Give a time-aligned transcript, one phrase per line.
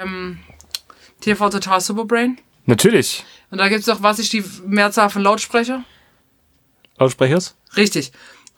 [0.00, 0.38] ähm,
[1.20, 2.38] TV Total Superbrain.
[2.66, 3.24] Natürlich.
[3.50, 5.84] Und da gibt's doch, was ist die Mehrzahl von Lautsprecher?
[6.98, 7.56] Lautsprechers?
[7.76, 8.12] Richtig.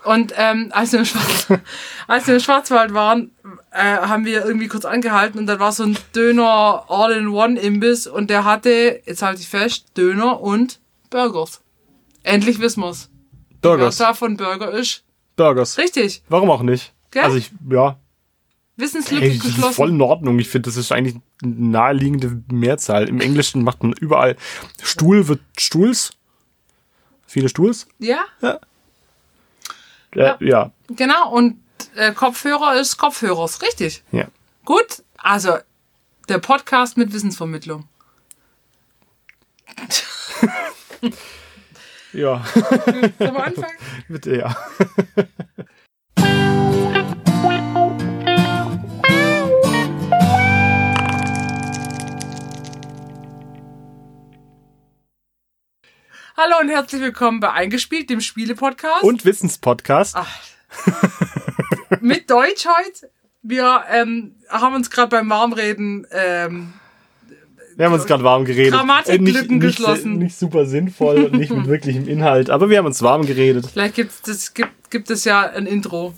[0.05, 1.47] Und ähm, als, wir im Schwarz,
[2.09, 3.31] als wir im Schwarzwald waren,
[3.71, 8.45] äh, haben wir irgendwie kurz angehalten und dann war so ein Döner All-in-One-Imbiss und der
[8.45, 10.81] hatte, jetzt halte ich fest, Döner und
[11.11, 11.61] Burgers.
[12.25, 13.11] Endlich wissen wir's.
[13.61, 13.99] Burgers.
[13.99, 15.05] Mehrzahl von Burger ist
[15.37, 15.79] Burgers.
[15.79, 16.23] richtig.
[16.29, 16.93] Warum auch nicht?
[17.13, 17.23] Gell?
[17.23, 17.99] Also ich, ja.
[18.77, 19.75] Wissenslücke Hey, das ist geschlossen.
[19.75, 20.39] voll in Ordnung.
[20.39, 23.09] Ich finde, das ist eigentlich eine naheliegende Mehrzahl.
[23.09, 24.37] Im Englischen macht man überall
[24.83, 26.13] Stuhl wird Stuhls.
[27.27, 27.87] Viele Stuhls.
[27.99, 28.25] Ja,
[30.15, 30.73] Äh, ja.
[30.89, 31.31] genau.
[31.33, 31.59] Und
[31.97, 33.63] äh, Kopfhörer ist Kopfhörers.
[33.63, 34.03] Richtig.
[34.13, 34.27] Ja.
[34.65, 35.03] Gut.
[35.19, 35.57] Also,
[36.29, 37.89] der Podcast mit Wissensvermittlung.
[42.13, 42.45] Ja.
[43.19, 43.77] Wir anfangen?
[44.09, 44.57] Bitte, ja.
[56.43, 59.05] Hallo und herzlich willkommen bei Eingespielt, dem Spiele-Podcast.
[59.05, 60.17] Und Wissenspodcast.
[62.01, 63.11] Mit Deutsch heute.
[63.43, 66.73] Wir ähm, haben uns gerade beim Warmreden ähm,
[67.77, 68.73] Wir haben uns gerade warm geredet.
[68.73, 70.15] Grammatiklücken nicht, geschlossen.
[70.15, 73.67] Nicht, nicht super sinnvoll und nicht mit wirklichem Inhalt, aber wir haben uns warm geredet.
[73.73, 76.13] Vielleicht gibt's das, gibt, gibt es ja ein Intro.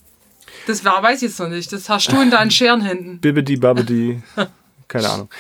[0.67, 1.71] Das war, weiß ich jetzt noch nicht.
[1.71, 3.21] Das hast du in deinen Scherenhänden.
[3.21, 4.23] Bibbidi babbidi.
[4.89, 5.31] Keine Ahnung.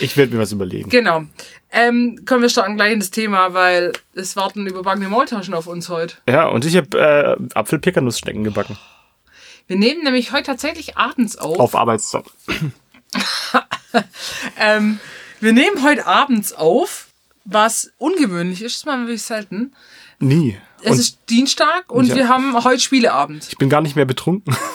[0.00, 0.88] Ich werde mir was überlegen.
[0.90, 1.24] Genau.
[1.70, 5.88] Ähm, kommen wir starten gleich in das Thema, weil es warten überbackene Maultaschen auf uns
[5.88, 6.16] heute.
[6.28, 8.78] Ja, und ich habe äh, Apfelpickernussschnecken gebacken.
[9.66, 11.58] Wir nehmen nämlich heute tatsächlich abends auf.
[11.58, 12.24] Auf Arbeitszeit.
[14.58, 15.00] Ähm,
[15.40, 17.08] wir nehmen heute abends auf,
[17.44, 19.74] was ungewöhnlich ist, das machen wir wirklich selten.
[20.18, 20.58] Nie.
[20.82, 22.14] Es Und ist Dienstag und Ja.
[22.16, 23.46] wir haben heute Spieleabend.
[23.48, 24.54] ich bin gar nicht mehr betrunken.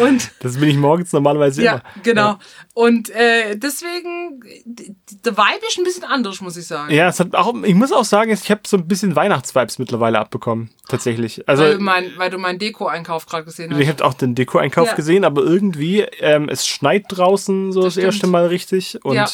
[0.00, 1.82] Und Das bin ich morgens normalerweise ja, immer.
[2.02, 2.38] genau.
[2.74, 6.92] Und äh, deswegen, der Vibe ist ein bisschen anders, muss ich sagen.
[6.94, 10.18] Ja, es hat auch, ich muss auch sagen, ich habe so ein bisschen Weihnachtsvibes mittlerweile
[10.18, 10.70] abbekommen.
[10.88, 11.46] Tatsächlich.
[11.48, 14.00] Also, weil, du mein, weil du meinen Deko-Einkauf gerade gesehen ich hast.
[14.00, 14.94] habe auch den Deko-Einkauf Ja.
[14.94, 18.06] gesehen, aber irgendwie, ähm, es schneit draußen so das, stimmt.
[18.06, 19.26] erste Mal richtig und Ja.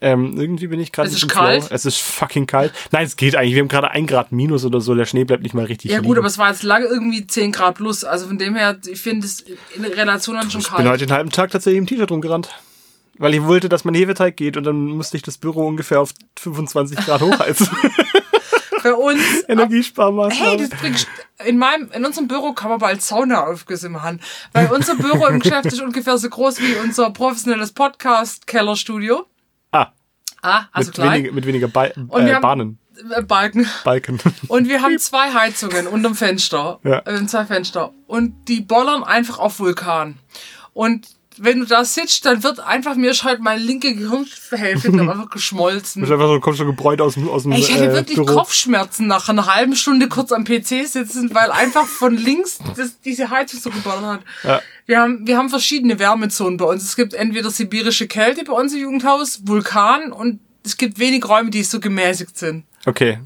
[0.00, 1.40] Ähm, irgendwie bin ich gerade Es ist im Flow.
[1.40, 1.70] kalt.
[1.70, 2.72] Es ist fucking kalt.
[2.92, 3.54] Nein, es geht eigentlich.
[3.54, 4.94] Wir haben gerade ein Grad minus oder so.
[4.94, 6.06] Der Schnee bleibt nicht mal richtig Ja liegen.
[6.08, 8.04] gut, aber es war jetzt lange irgendwie 10 Grad plus.
[8.04, 9.40] Also von dem her, ich finde es
[9.74, 10.78] in Relation dann schon ich kalt.
[10.82, 12.48] bin heute den halben Tag tatsächlich im T-Shirt rumgerannt.
[13.20, 16.12] Weil ich wollte, dass mein Hefeteig geht und dann musste ich das Büro ungefähr auf
[16.38, 17.68] 25 Grad hochheizen.
[18.84, 20.58] Bei uns Energiesparmaßnahmen.
[20.60, 21.06] Hey, das bringt,
[21.44, 24.20] in meinem, in unserem Büro kann man bald Saunaaufgüsse machen.
[24.52, 29.26] Weil unser Büro im Geschäft ist ungefähr so groß wie unser professionelles Podcast-Kellerstudio.
[29.72, 29.92] Ah,
[30.42, 31.12] Ah, also mit, klein.
[31.14, 32.78] weniger, mit weniger Ba- Und äh, Bahnen.
[33.16, 33.66] Äh, Balken.
[33.84, 34.20] Balken.
[34.48, 36.78] Und wir haben zwei Heizungen unterm Fenster.
[36.84, 37.04] Ja.
[37.04, 37.92] Haben zwei Fenster.
[38.06, 40.18] Und die bollern einfach auf Vulkan.
[40.74, 41.08] Und
[41.40, 46.02] wenn du da sitzt, dann wird einfach mir ist halt meine linke Gehirnhälfte einfach geschmolzen.
[46.02, 48.34] Bist einfach so, kommst so gebräut aus dem, aus dem Ich hatte äh, wirklich Büro.
[48.38, 53.30] Kopfschmerzen nach einer halben Stunde kurz am PC sitzen, weil einfach von links das, diese
[53.30, 54.20] Heizung so geballert hat.
[54.44, 54.62] Ja.
[54.88, 56.82] Wir haben, wir haben verschiedene Wärmezonen bei uns.
[56.82, 61.50] Es gibt entweder sibirische Kälte bei uns im Jugendhaus, Vulkan und es gibt wenig Räume,
[61.50, 62.64] die so gemäßigt sind.
[62.86, 63.18] Okay.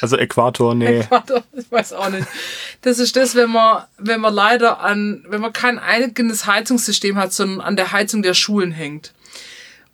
[0.00, 1.04] Also Äquator, nee.
[1.10, 2.28] Warte, ich weiß auch nicht.
[2.82, 7.32] Das ist das, wenn man, wenn man leider an, wenn man kein eigenes Heizungssystem hat,
[7.32, 9.12] sondern an der Heizung der Schulen hängt.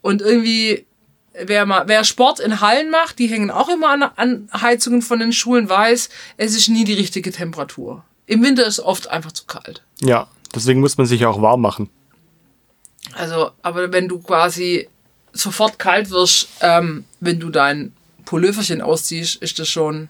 [0.03, 0.85] Und irgendwie,
[1.33, 5.21] wer mal, wer Sport in Hallen macht, die hängen auch immer an, an Heizungen von
[5.21, 8.05] den Schulen, weiß, es ist nie die richtige Temperatur.
[8.27, 9.83] Im Winter ist oft einfach zu kalt.
[10.01, 11.91] Ja, deswegen muss man sich ja auch warm machen.
[13.15, 14.89] Also, aber wenn du quasi
[15.33, 17.93] sofort kalt wirst, ähm, wenn du dein
[18.25, 20.09] Pulloverchen ausziehst, ist das schon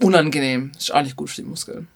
[0.00, 0.72] unangenehm.
[0.76, 1.88] Ist auch nicht gut für die Muskeln.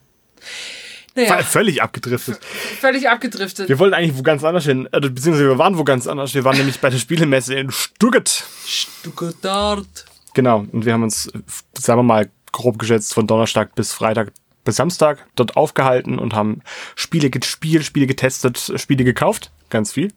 [1.15, 2.39] Naja, Völlig abgedriftet.
[2.79, 3.69] völlig abgedriftet.
[3.71, 4.87] Wir wollten eigentlich wo ganz anders hin.
[4.93, 6.35] Äh, beziehungsweise wir waren wo ganz anders.
[6.35, 8.45] Wir waren nämlich bei der Spielemesse in Stuttgart.
[8.67, 9.87] Stuttgart.
[10.35, 10.67] Genau.
[10.71, 11.31] Und wir haben uns,
[11.79, 14.33] sagen wir mal, grob geschätzt von Donnerstag bis Freitag
[14.67, 16.61] bis Samstag dort aufgehalten und haben
[16.95, 19.51] Spiele gespielt, Spiele getestet, Spiele gekauft.
[19.71, 20.13] Ganz viel.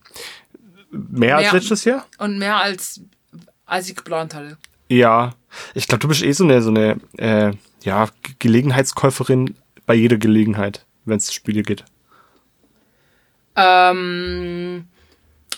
[0.91, 1.53] Mehr, als Mehr.
[1.53, 2.05] letztes Jahr?
[2.17, 2.99] Und mehr als,
[3.65, 4.57] als ich geplant hatte.
[4.89, 5.35] Ja.
[5.73, 7.53] Ich glaube, du bist eh so eine, so eine äh,
[7.83, 9.55] ja, Ge- Gelegenheitskäuferin
[9.85, 11.85] bei jeder Gelegenheit, wenn es Spiele geht.
[13.55, 14.88] Ähm,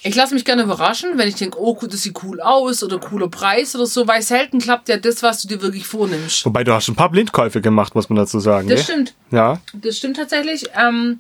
[0.04, 3.00] ich lasse mich gerne überraschen, wenn ich denke, oh, gut, das sieht cool aus oder
[3.00, 6.44] cooler Preis oder so, weil selten klappt ja das, was du dir wirklich vornimmst.
[6.46, 8.68] Wobei du hast ein paar Blindkäufe gemacht, muss man dazu sagen.
[8.68, 8.96] Das gell?
[8.96, 9.14] stimmt.
[9.30, 9.62] Ja.
[9.74, 10.66] Das stimmt tatsächlich.
[10.76, 11.20] Ähm,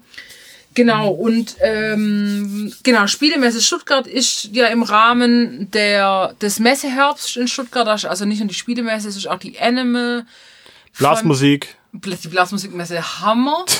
[0.73, 7.87] genau, und ähm, genau, Spielemesse Stuttgart ist ja im Rahmen der, des Messeherbst in Stuttgart,
[8.05, 10.25] also nicht nur die Spielemesse, es ist auch die Animal,
[10.97, 11.75] Blasmusik.
[11.93, 13.63] die Blasmusikmesse Hammer.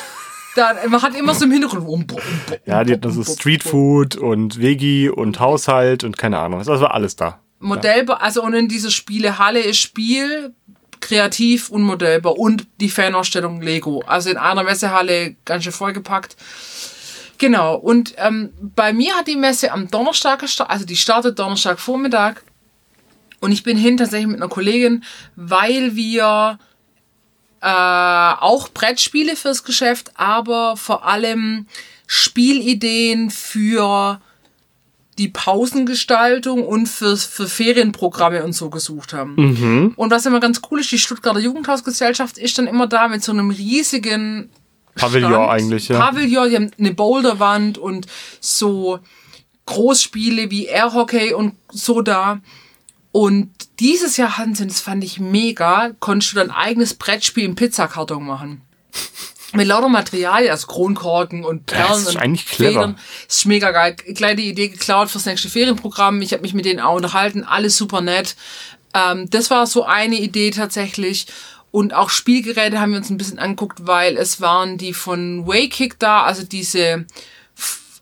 [0.56, 1.84] dann, man hat immer so im Hintergrund.
[1.84, 2.20] Um, um, um,
[2.66, 6.60] Ja, die hatten so Streetfood und Vegi und Haushalt und keine Ahnung.
[6.60, 7.40] Das war alles da.
[7.60, 10.54] Modellbau, also und in dieser Spielehalle ist Spiel,
[11.00, 14.04] kreativ und Modellbau und die Fanausstellung Lego.
[14.06, 16.36] Also in einer Messehalle ganz schön vollgepackt.
[17.38, 17.76] Genau.
[17.76, 22.44] Und ähm, bei mir hat die Messe am Donnerstag gestartet, also die startet Donnerstag Vormittag.
[23.40, 25.04] Und ich bin hin tatsächlich mit einer Kollegin,
[25.36, 26.60] weil wir
[27.62, 31.68] äh, auch Brettspiele fürs Geschäft, aber vor allem
[32.08, 34.20] Spielideen für
[35.18, 39.36] die Pausengestaltung und für, für Ferienprogramme und so gesucht haben.
[39.96, 43.32] Und was immer ganz cool ist, die Stuttgarter Jugendhausgesellschaft ist dann immer da mit so
[43.32, 44.50] einem riesigen
[44.96, 45.50] Pavillon Stand.
[45.50, 46.00] eigentlich, ja.
[46.00, 48.08] Pavillon, die haben eine Boulderwand und
[48.40, 49.00] so
[49.66, 52.42] Großspiele wie Airhockey und so da.
[53.12, 57.56] Und dieses Jahr hatten sie, das fand ich mega, konntest du dein eigenes Brettspiel im
[57.56, 58.62] Pizzakarton machen.
[59.54, 62.72] Mit lauter Materialien, also Kronkorken und Perlen das ist und eigentlich clever.
[62.72, 63.00] Federn.
[63.28, 63.96] Das ist mega geil.
[63.96, 66.22] Kleine Idee geklaut fürs nächste Ferienprogramm.
[66.22, 67.44] Ich habe mich mit denen auch unterhalten.
[67.44, 68.38] Alles super nett.
[68.94, 71.28] Ähm, das war so eine Idee tatsächlich.
[71.72, 76.00] Und auch Spielgeräte haben wir uns ein bisschen angeguckt, weil es waren die von Waykick
[76.00, 77.06] da, also diese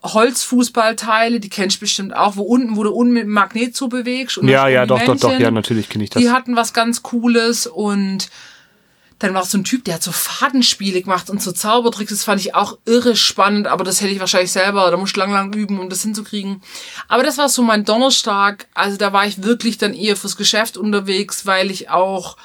[0.04, 3.88] Holzfußballteile, die kennst du bestimmt auch, wo unten, wo du unten mit dem Magnet so
[3.90, 4.38] bewegst.
[4.38, 5.42] Und Ja, ja, doch, doch, doch, Männchen.
[5.42, 6.22] ja, natürlich kenne ich das.
[6.22, 8.30] Die hatten was ganz Cooles und
[9.20, 12.12] dann war so ein Typ, der hat so Fadenspiele gemacht und so Zaubertricks.
[12.12, 15.20] Das fand ich auch irre spannend, aber das hätte ich wahrscheinlich selber, da musst du
[15.20, 16.62] lang, lang üben, um das hinzukriegen.
[17.10, 18.68] Aber das war so mein Donnerstag.
[18.74, 22.38] Also da war ich wirklich dann eher fürs Geschäft unterwegs, weil ich auch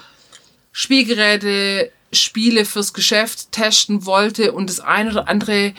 [0.73, 5.75] Spielgeräte, Spiele fürs Geschäft testen wollte und das eine oder andere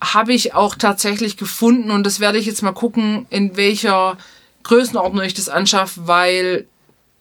[0.00, 4.18] habe ich auch tatsächlich gefunden und das werde ich jetzt mal gucken, in welcher
[4.62, 6.66] Größenordnung ich das anschaffe, weil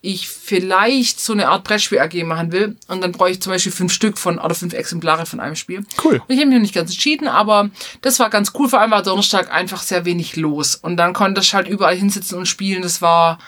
[0.01, 3.71] ich vielleicht so eine Art Brettspiel AG machen will und dann brauche ich zum Beispiel
[3.71, 5.83] fünf Stück von oder fünf Exemplare von einem Spiel.
[6.03, 6.21] Cool.
[6.27, 7.69] Und ich habe mich noch nicht ganz entschieden, aber
[8.01, 8.69] das war ganz cool.
[8.69, 12.37] Vor allem war Donnerstag einfach sehr wenig los und dann konnte ich halt überall hinsitzen
[12.37, 12.83] und spielen.
[12.83, 13.39] Das war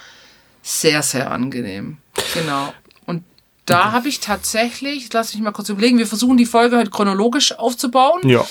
[0.64, 1.98] sehr, sehr angenehm.
[2.34, 2.74] Genau.
[3.06, 3.24] Und
[3.66, 7.54] da habe ich tatsächlich, lass mich mal kurz überlegen, wir versuchen die Folge heute chronologisch
[7.54, 8.28] aufzubauen.
[8.28, 8.46] Ja.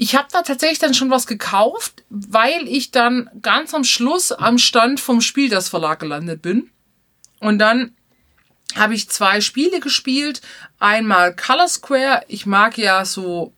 [0.00, 4.56] Ich habe da tatsächlich dann schon was gekauft, weil ich dann ganz am Schluss am
[4.56, 6.70] Stand vom Spiel das Verlag gelandet bin.
[7.40, 7.92] Und dann
[8.76, 10.40] habe ich zwei Spiele gespielt.
[10.78, 12.22] Einmal Color Square.
[12.28, 13.52] Ich mag ja so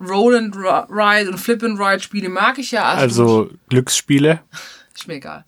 [0.00, 2.84] Roll and Ri- Ride und Flip and Ride Spiele mag ich ja.
[2.84, 4.40] Also Glücksspiele.
[4.94, 5.44] Ist mir egal.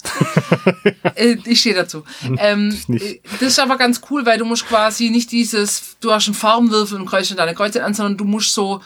[1.15, 2.05] Äh, ich stehe dazu.
[2.39, 3.05] Ähm, nicht.
[3.05, 6.35] äh, das ist aber ganz cool, weil du musst quasi nicht dieses, du hast einen
[6.35, 8.81] Farbenwürfel und kreuzst dann deine Kreuze an, sondern du musst so,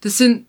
[0.00, 0.46] das sind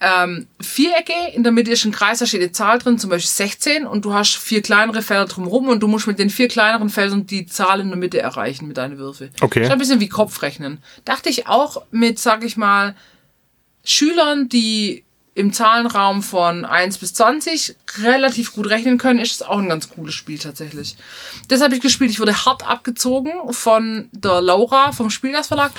[0.00, 3.30] ähm, Vierecke, in der Mitte ist ein Kreis, da steht eine Zahl drin, zum Beispiel
[3.30, 6.88] 16, und du hast vier kleinere Felder drumherum und du musst mit den vier kleineren
[6.88, 9.30] Feldern die Zahl in der Mitte erreichen mit deinen Würfel.
[9.42, 9.60] Okay.
[9.60, 10.78] Das ist ein bisschen wie Kopfrechnen.
[11.04, 12.94] Dachte ich auch mit, sag ich mal,
[13.84, 15.04] Schülern, die
[15.34, 19.88] im Zahlenraum von 1 bis 20 relativ gut rechnen können, ist es auch ein ganz
[19.88, 20.96] cooles Spiel tatsächlich.
[21.48, 22.10] Das habe ich gespielt.
[22.10, 25.70] Ich wurde hart abgezogen von der Laura vom Spielgas Verlag.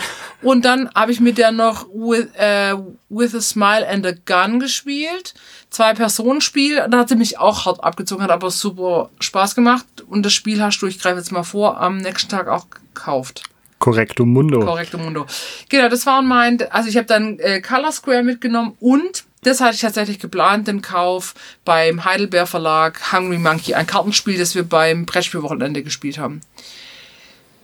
[0.41, 2.75] Und dann habe ich mit der noch with, äh,
[3.09, 5.33] with a Smile and a Gun gespielt.
[5.69, 6.87] Zwei-Personen-Spiel.
[6.89, 9.85] Da hat sie mich auch hart abgezogen, hat aber super Spaß gemacht.
[10.07, 13.43] Und das Spiel hast du, ich greife jetzt mal vor, am nächsten Tag auch gekauft.
[13.79, 14.59] Correcto Mundo.
[14.59, 15.25] Correcto Mundo.
[15.67, 19.75] Genau, das waren mein, also ich habe dann äh, Color Square mitgenommen und das hatte
[19.75, 21.33] ich tatsächlich geplant, den Kauf
[21.65, 26.41] beim Heidelberg Verlag Hungry Monkey, ein Kartenspiel, das wir beim Brettspielwochenende gespielt haben.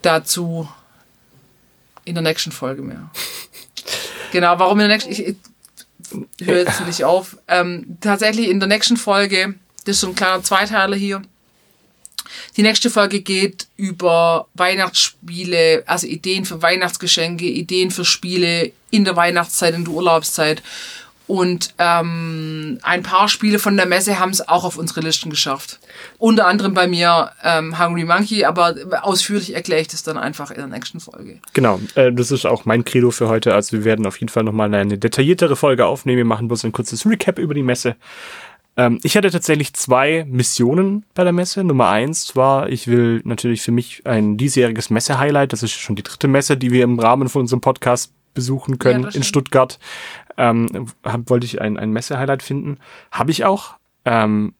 [0.01, 0.67] Dazu
[2.05, 3.09] in der nächsten Folge mehr.
[4.33, 7.37] Genau, warum in der nächsten, ich, ich höre jetzt nicht auf.
[7.47, 11.21] Ähm, tatsächlich in der nächsten Folge, das ist so ein kleiner Zweiteiler hier,
[12.55, 19.15] die nächste Folge geht über Weihnachtsspiele, also Ideen für Weihnachtsgeschenke, Ideen für Spiele in der
[19.15, 20.61] Weihnachtszeit, in der Urlaubszeit.
[21.27, 25.79] Und ähm, ein paar Spiele von der Messe haben es auch auf unsere Listen geschafft.
[26.17, 30.57] Unter anderem bei mir ähm, Hungry Monkey, aber ausführlich erkläre ich das dann einfach in
[30.57, 31.39] der nächsten Folge.
[31.51, 33.53] Genau, äh, das ist auch mein Credo für heute.
[33.53, 36.17] Also wir werden auf jeden Fall nochmal eine detailliertere Folge aufnehmen.
[36.17, 37.97] Wir machen bloß ein kurzes Recap über die Messe.
[38.77, 41.63] Ähm, ich hatte tatsächlich zwei Missionen bei der Messe.
[41.63, 45.51] Nummer eins war, ich will natürlich für mich ein diesjähriges Messe-Highlight.
[45.51, 49.01] Das ist schon die dritte Messe, die wir im Rahmen von unserem Podcast besuchen können
[49.01, 49.23] das in.
[49.23, 49.79] Stuttgart.
[50.37, 52.77] Ähm, hab, wollte ich ein, ein Messe-Highlight finden.
[53.11, 53.75] Habe ich auch.
[54.05, 54.53] Ähm,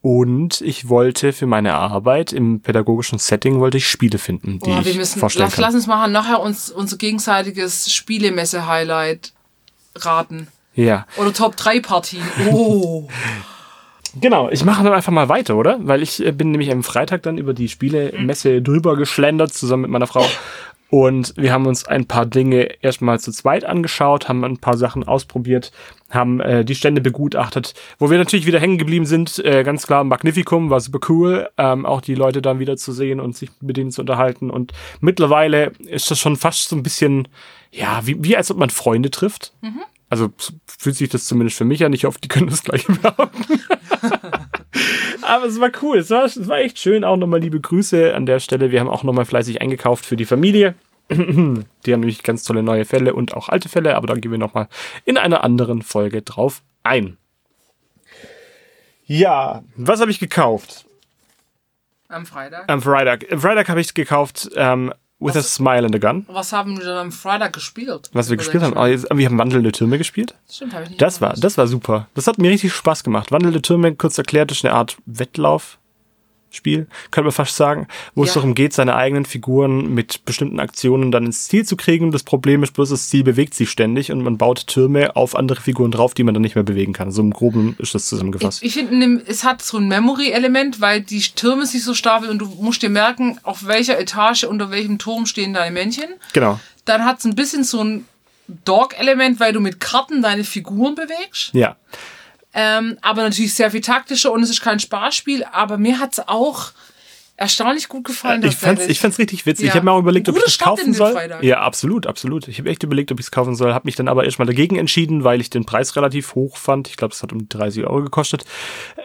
[0.00, 4.84] und ich wollte für meine Arbeit im pädagogischen Setting wollte ich Spiele finden, die Boah,
[4.84, 5.62] wir ich müssen, vorstellen lass, kann.
[5.62, 9.32] lass uns machen nachher uns unser gegenseitiges Spielemesse-Highlight
[9.96, 10.46] raten.
[10.74, 11.06] Ja.
[11.16, 12.22] Oder Top 3 Partien.
[12.50, 13.08] Oh.
[14.20, 15.78] Genau, ich mache dann einfach mal weiter, oder?
[15.82, 19.90] Weil ich äh, bin nämlich am Freitag dann über die Spielemesse drüber geschlendert, zusammen mit
[19.90, 20.26] meiner Frau.
[20.90, 25.06] Und wir haben uns ein paar Dinge erstmal zu zweit angeschaut, haben ein paar Sachen
[25.06, 25.70] ausprobiert,
[26.08, 29.38] haben äh, die Stände begutachtet, wo wir natürlich wieder hängen geblieben sind.
[29.44, 33.20] Äh, ganz klar, Magnificum war super cool, ähm, auch die Leute dann wieder zu sehen
[33.20, 34.48] und sich mit denen zu unterhalten.
[34.48, 37.28] Und mittlerweile ist das schon fast so ein bisschen,
[37.70, 39.52] ja, wie, wie als ob man Freunde trifft.
[39.60, 39.82] Mhm.
[40.08, 40.30] Also
[40.66, 41.92] fühlt sich das zumindest für mich an.
[41.92, 43.60] Ich hoffe, die können das gleich behaupten.
[45.22, 45.98] Aber es war cool.
[45.98, 47.04] Es war, es war echt schön.
[47.04, 48.70] Auch nochmal liebe Grüße an der Stelle.
[48.70, 50.74] Wir haben auch nochmal fleißig eingekauft für die Familie.
[51.10, 51.64] Die haben
[52.00, 54.68] nämlich ganz tolle neue Fälle und auch alte Fälle, aber da gehen wir nochmal
[55.06, 57.16] in einer anderen Folge drauf ein.
[59.06, 60.84] Ja, was habe ich gekauft?
[62.08, 62.70] Am Freitag.
[62.70, 63.32] Am Freitag.
[63.32, 66.24] Am Freitag habe ich gekauft ähm, With was, a Smile and a Gun.
[66.28, 68.08] Was haben wir dann am Freitag gespielt?
[68.12, 68.74] Was wir gespielt haben?
[68.76, 70.34] Oh, wir haben Wandelnde Türme gespielt.
[70.48, 71.02] Stimmt, habe ich nicht.
[71.02, 72.06] Das war, das war super.
[72.14, 73.32] Das hat mir richtig Spaß gemacht.
[73.32, 75.77] Wandelnde Türme, kurz erklärt, ist eine Art Wettlauf.
[76.50, 78.28] Spiel, könnte man fast sagen, wo ja.
[78.28, 82.10] es darum geht, seine eigenen Figuren mit bestimmten Aktionen dann ins Ziel zu kriegen.
[82.10, 85.60] Das Problem ist bloß, das Ziel bewegt sich ständig und man baut Türme auf andere
[85.60, 87.10] Figuren drauf, die man dann nicht mehr bewegen kann.
[87.10, 88.62] So im Groben ist das zusammengefasst.
[88.62, 92.38] Ich, ich finde, es hat so ein Memory-Element, weil die Türme sich so stapeln und
[92.38, 96.08] du musst dir merken, auf welcher Etage, unter welchem Turm stehen deine Männchen.
[96.32, 96.58] Genau.
[96.86, 98.06] Dann hat es ein bisschen so ein
[98.64, 101.50] Dog-Element, weil du mit Karten deine Figuren bewegst.
[101.52, 101.76] Ja.
[102.60, 106.26] Ähm, aber natürlich sehr viel taktischer und es ist kein Spaßspiel, aber mir hat es
[106.26, 106.72] auch
[107.36, 108.42] erstaunlich gut gefallen.
[108.44, 109.66] ich fand's, ich fand's richtig witzig.
[109.66, 109.68] Ja.
[109.70, 111.16] Ich habe mir auch überlegt, ob ich das kaufen soll.
[111.42, 112.48] Ja, absolut, absolut.
[112.48, 113.74] Ich habe echt überlegt, ob ich es kaufen soll.
[113.74, 116.88] Habe mich dann aber erstmal dagegen entschieden, weil ich den Preis relativ hoch fand.
[116.88, 118.44] Ich glaube, es hat um 30 Euro gekostet.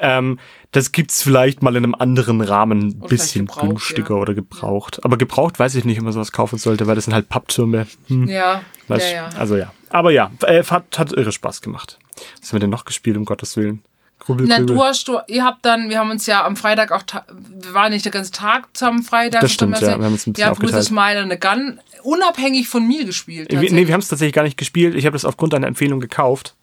[0.01, 0.39] Ähm,
[0.72, 4.22] das gibt's vielleicht mal in einem anderen Rahmen ein bisschen günstiger ja.
[4.22, 5.05] oder gebraucht.
[5.05, 7.86] Aber gebraucht weiß ich nicht, ob man sowas kaufen sollte, weil das sind halt Papptürme.
[8.07, 8.27] Hm.
[8.27, 9.29] Ja, ja, ja.
[9.38, 9.72] Also ja.
[9.91, 12.00] Aber ja, äh, hat, hat irre Spaß gemacht.
[12.39, 13.84] Was haben wir denn noch gespielt, um Gottes Willen?
[14.20, 17.03] Grübel, Na, du hast, du, ihr habt dann, wir haben uns ja am Freitag auch,
[17.27, 19.41] wir waren nicht den ganzen Tag zusammen Freitag.
[19.41, 20.75] Das stimmt, ja, wir haben uns ein bisschen ja, aufgeteilt.
[20.75, 23.51] Ja, Smile eine Gun, unabhängig von mir gespielt.
[23.51, 24.96] Nee, wir haben es tatsächlich gar nicht gespielt.
[24.96, 26.55] Ich habe das aufgrund einer Empfehlung gekauft.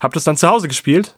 [0.00, 1.14] Hab das dann zu Hause gespielt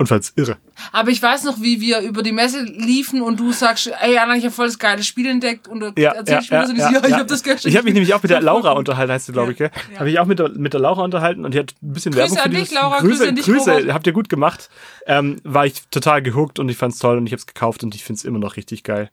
[0.00, 0.56] und fand's irre.
[0.92, 4.34] Aber ich weiß noch, wie wir über die Messe liefen und du sagst, ey Anna,
[4.34, 6.76] ich habe voll das geile Spiel entdeckt und du ja, erzählst ja, mir das und
[6.76, 7.68] ich, ja, ja, ich habe das gestern.
[7.68, 9.70] Ich habe mich nämlich auch mit der Laura unterhalten, heißt du, glaube ich, gell?
[9.92, 10.00] Ja.
[10.00, 12.34] Habe ich auch mit der, mit der Laura unterhalten und die hat ein bisschen Grüße
[12.34, 14.70] Werbung für dich, dieses, Laura, Grüße, Grüße, Grüße, Grüße habt ihr gut gemacht.
[15.06, 17.94] Ähm, war ich total gehuckt und ich fand's toll und ich habe es gekauft und
[17.94, 19.10] ich find's immer noch richtig geil.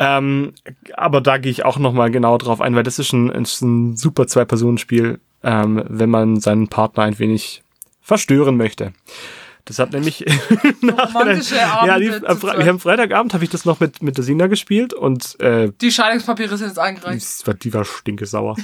[0.00, 0.18] Ja.
[0.18, 0.54] Ähm,
[0.94, 3.96] aber da gehe ich auch nochmal genau drauf ein, weil das ist ein, ist ein
[3.96, 7.62] super Zwei-Personen-Spiel, ähm, wenn man seinen Partner ein wenig
[8.02, 8.92] verstören möchte.
[9.66, 10.24] Das hat nämlich
[10.82, 14.46] romantische ja, die, am, Fre am Freitagabend habe ich das noch mit mit der Sina
[14.46, 17.42] gespielt und äh, die Scheidungspapiere sind jetzt eingereicht.
[17.42, 18.56] Die war, die war stinkesauer.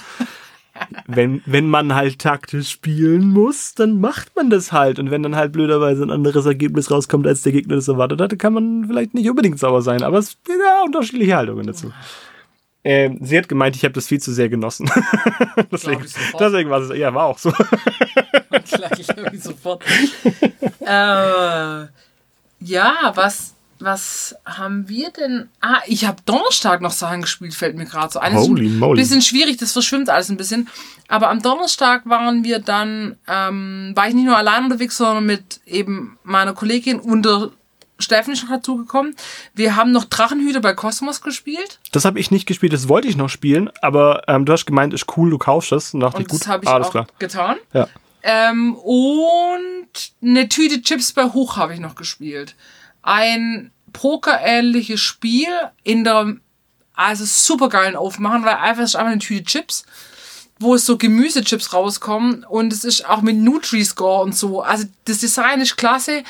[1.06, 5.34] wenn wenn man halt taktisch spielen muss, dann macht man das halt und wenn dann
[5.34, 9.12] halt blöderweise ein anderes Ergebnis rauskommt, als der Gegner das erwartet hatte, kann man vielleicht
[9.12, 11.92] nicht unbedingt sauer sein, aber es gibt ja unterschiedliche Haltungen dazu.
[12.84, 14.90] Ähm, sie hat gemeint, ich habe das viel zu sehr genossen.
[15.70, 16.04] deswegen,
[16.38, 17.52] deswegen war es, ja, war auch so.
[18.50, 19.84] Gleich irgendwie sofort.
[20.80, 21.86] äh,
[22.64, 25.48] ja, was, was haben wir denn?
[25.60, 28.34] Ah, ich habe Donnerstag noch Sachen gespielt, fällt mir gerade so ein.
[28.34, 29.00] Holy ein moly.
[29.00, 30.68] bisschen schwierig, das verschwimmt alles ein bisschen.
[31.08, 35.60] Aber am Donnerstag waren wir dann, ähm, war ich nicht nur allein unterwegs, sondern mit
[35.66, 37.50] eben meiner Kollegin und der
[38.02, 39.14] Steffen ist noch dazugekommen.
[39.54, 41.78] Wir haben noch Drachenhüter bei Cosmos gespielt.
[41.92, 44.92] Das habe ich nicht gespielt, das wollte ich noch spielen, aber ähm, du hast gemeint,
[44.92, 45.94] ist cool, du kaufst das.
[45.94, 47.06] Und, dachte und ich, gut, das habe ich alles auch klar.
[47.18, 47.56] getan.
[47.72, 47.88] Ja.
[48.22, 52.54] Ähm, und eine Tüte Chips bei Hoch habe ich noch gespielt.
[53.02, 55.48] Ein Poker-ähnliches Spiel
[55.82, 56.36] in der,
[56.94, 59.84] also super geilen Aufmachen, weil einfach ist einfach eine Tüte Chips,
[60.60, 64.62] wo es so Gemüsechips rauskommen und es ist auch mit Nutri-Score und so.
[64.62, 66.22] Also das Design ist klasse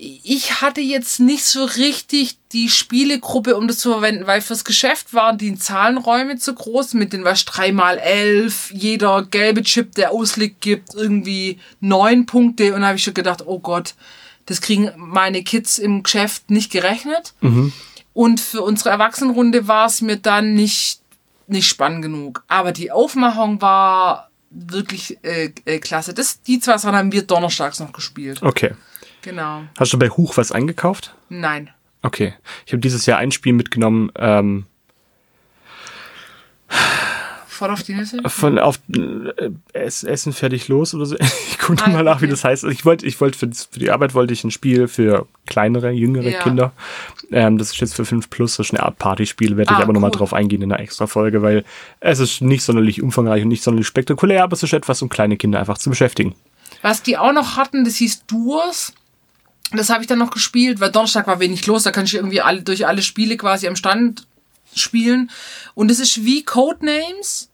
[0.00, 5.12] ich hatte jetzt nicht so richtig die Spielegruppe, um das zu verwenden, weil fürs Geschäft
[5.12, 10.12] waren die Zahlenräume zu groß mit den was 3 mal 11 jeder gelbe Chip, der
[10.12, 13.94] ausliegt, gibt irgendwie neun Punkte und da habe ich schon gedacht, oh Gott,
[14.46, 17.34] das kriegen meine Kids im Geschäft nicht gerechnet.
[17.40, 17.72] Mhm.
[18.14, 21.00] Und für unsere Erwachsenenrunde war es mir dann nicht,
[21.48, 22.44] nicht spannend genug.
[22.46, 26.14] Aber die Aufmachung war wirklich äh, äh, klasse.
[26.14, 28.42] Das, die zwei Sachen haben wir donnerstags noch gespielt.
[28.42, 28.74] Okay.
[29.28, 29.64] Genau.
[29.78, 31.14] Hast du bei Huch was eingekauft?
[31.28, 31.68] Nein.
[32.00, 32.32] Okay.
[32.64, 34.10] Ich habe dieses Jahr ein Spiel mitgenommen.
[34.16, 34.64] Ähm,
[37.46, 38.22] Voll auf die Nüsse?
[38.26, 41.16] Von auf äh, Essen fertig los oder so.
[41.50, 42.26] Ich gucke ah, mal nach, okay.
[42.26, 42.64] wie das heißt.
[42.64, 46.30] Ich wollte, ich wollte für, für, die Arbeit wollte ich ein Spiel für kleinere, jüngere
[46.30, 46.42] ja.
[46.42, 46.72] Kinder.
[47.30, 49.78] Ähm, das ist jetzt für 5 Plus, das ist eine Art Partyspiel, werde ah, ich
[49.80, 49.94] aber cool.
[49.94, 51.66] nochmal drauf eingehen in einer extra Folge, weil
[52.00, 55.36] es ist nicht sonderlich umfangreich und nicht sonderlich spektakulär, aber es ist etwas, um kleine
[55.36, 56.34] Kinder einfach zu beschäftigen.
[56.80, 58.94] Was die auch noch hatten, das hieß Duos.
[59.72, 62.40] Das habe ich dann noch gespielt, weil Donnerstag war wenig los, da kann ich irgendwie
[62.40, 64.26] alle, durch alle Spiele quasi am Stand
[64.74, 65.30] spielen.
[65.74, 67.50] Und es ist wie Codenames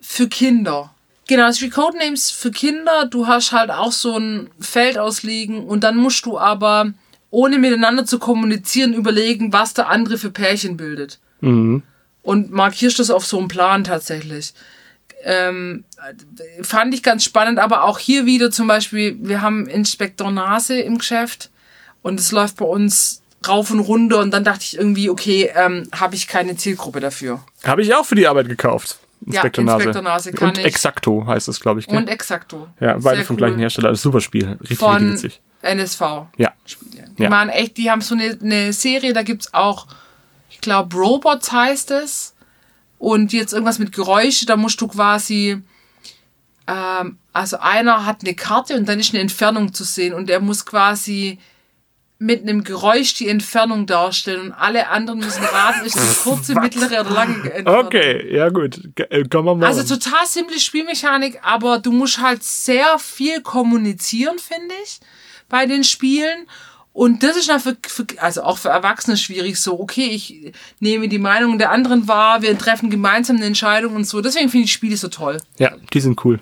[0.00, 0.94] für Kinder.
[1.28, 3.06] Genau, es ist wie Codenames für Kinder.
[3.06, 6.92] Du hast halt auch so ein Feld ausliegen und dann musst du aber,
[7.30, 11.18] ohne miteinander zu kommunizieren, überlegen, was der andere für Pärchen bildet.
[11.40, 11.82] Mhm.
[12.22, 14.52] Und markierst das auf so einem Plan tatsächlich.
[15.24, 15.84] Ähm,
[16.62, 20.98] fand ich ganz spannend, aber auch hier wieder zum Beispiel, wir haben Inspektor Nase im
[20.98, 21.50] Geschäft
[22.02, 25.88] und es läuft bei uns rauf und runter und dann dachte ich irgendwie, okay, ähm,
[25.92, 27.40] habe ich keine Zielgruppe dafür.
[27.64, 28.98] Habe ich auch für die Arbeit gekauft.
[29.26, 29.84] Inspektor ja, Nase.
[29.84, 30.64] Inspektor Nase kann Und ich.
[30.64, 31.86] Exacto heißt es, glaube ich.
[31.86, 31.96] Gell?
[31.96, 32.68] Und Exacto.
[32.80, 33.38] ja, beide Sehr vom cool.
[33.38, 33.90] gleichen Hersteller.
[33.90, 34.48] Ein super Spiel.
[34.48, 35.40] Richtig, richtig Von witzig.
[35.62, 36.00] NSV.
[36.36, 36.52] Ja.
[36.66, 37.04] Spiele.
[37.18, 37.44] Die Ja.
[37.48, 39.86] echt, die haben so eine, eine Serie, da gibt's auch,
[40.50, 42.31] ich glaube, Robots heißt es.
[43.02, 45.60] Und jetzt irgendwas mit Geräusche, da musst du quasi,
[46.68, 50.38] ähm, also einer hat eine Karte und dann ist eine Entfernung zu sehen und er
[50.38, 51.40] muss quasi
[52.20, 57.00] mit einem Geräusch die Entfernung darstellen und alle anderen müssen raten, ist die kurze, mittlere
[57.00, 57.86] oder lange Entfernung.
[57.86, 58.80] Okay, ja gut.
[58.96, 59.76] Äh, Kann man machen.
[59.76, 65.00] Also total simple Spielmechanik, aber du musst halt sehr viel kommunizieren, finde ich,
[65.48, 66.46] bei den Spielen.
[66.92, 71.08] Und das ist dann für, für, also auch für Erwachsene schwierig, so, okay, ich nehme
[71.08, 74.20] die Meinung der anderen wahr, wir treffen gemeinsam eine Entscheidung und so.
[74.20, 75.38] Deswegen finde ich Spiele so toll.
[75.58, 76.40] ja, die sind cool.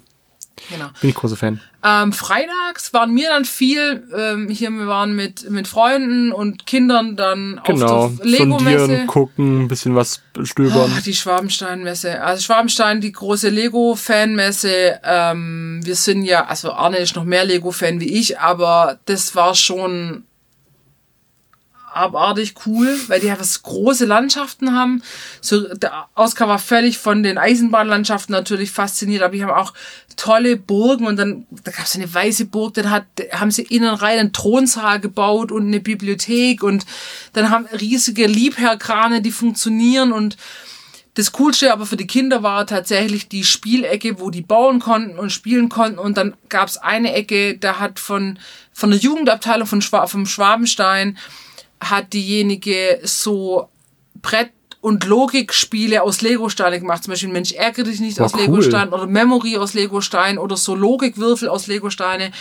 [0.69, 0.89] Genau.
[1.01, 1.59] Bin ich großer Fan.
[1.83, 7.17] Ähm, freitags waren wir dann viel, ähm, hier, wir waren mit, mit Freunden und Kindern
[7.17, 7.87] dann Genau.
[7.87, 8.79] auf der Lego-Messe.
[8.81, 10.93] Sondieren, gucken, ein bisschen was stöbern.
[10.95, 12.21] Ach, die Schwabenstein-Messe.
[12.23, 15.01] Also Schwabenstein, die große Lego-Fan-Messe.
[15.03, 19.55] Ähm, wir sind ja, also Arne ist noch mehr Lego-Fan wie ich, aber das war
[19.55, 20.25] schon
[21.93, 25.03] abartig cool, weil die ja was große Landschaften haben.
[25.41, 29.73] So, der Oscar war völlig von den Eisenbahnlandschaften natürlich fasziniert, aber die haben auch
[30.17, 33.95] tolle Burgen und dann, da gab es eine weiße Burg, dann hat, haben sie innen
[33.95, 36.85] rein einen Thronsaal gebaut und eine Bibliothek und
[37.33, 40.37] dann haben riesige Liebherrkrane, die funktionieren und
[41.15, 45.31] das Coolste aber für die Kinder war tatsächlich die Spielecke, wo die bauen konnten und
[45.31, 45.99] spielen konnten.
[45.99, 48.39] Und dann gab es eine Ecke, da hat von,
[48.73, 51.19] von der Jugendabteilung von Schwa vom Schwabenstein
[51.81, 53.69] hat diejenige so
[54.21, 57.05] Brett- und Logikspiele aus Legosteine gemacht.
[57.05, 58.41] Zum Beispiel Mensch, ärgere dich nicht Oh, aus cool.
[58.41, 62.33] Legostein oder Memory aus Legostein oder so Logikwürfel aus Legosteine.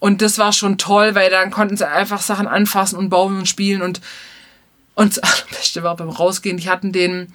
[0.00, 3.48] Und das war schon toll, weil dann konnten sie einfach Sachen anfassen und bauen und
[3.48, 3.80] spielen.
[3.80, 4.00] Und,
[4.94, 7.32] und das Beste war beim Rausgehen, die hatten den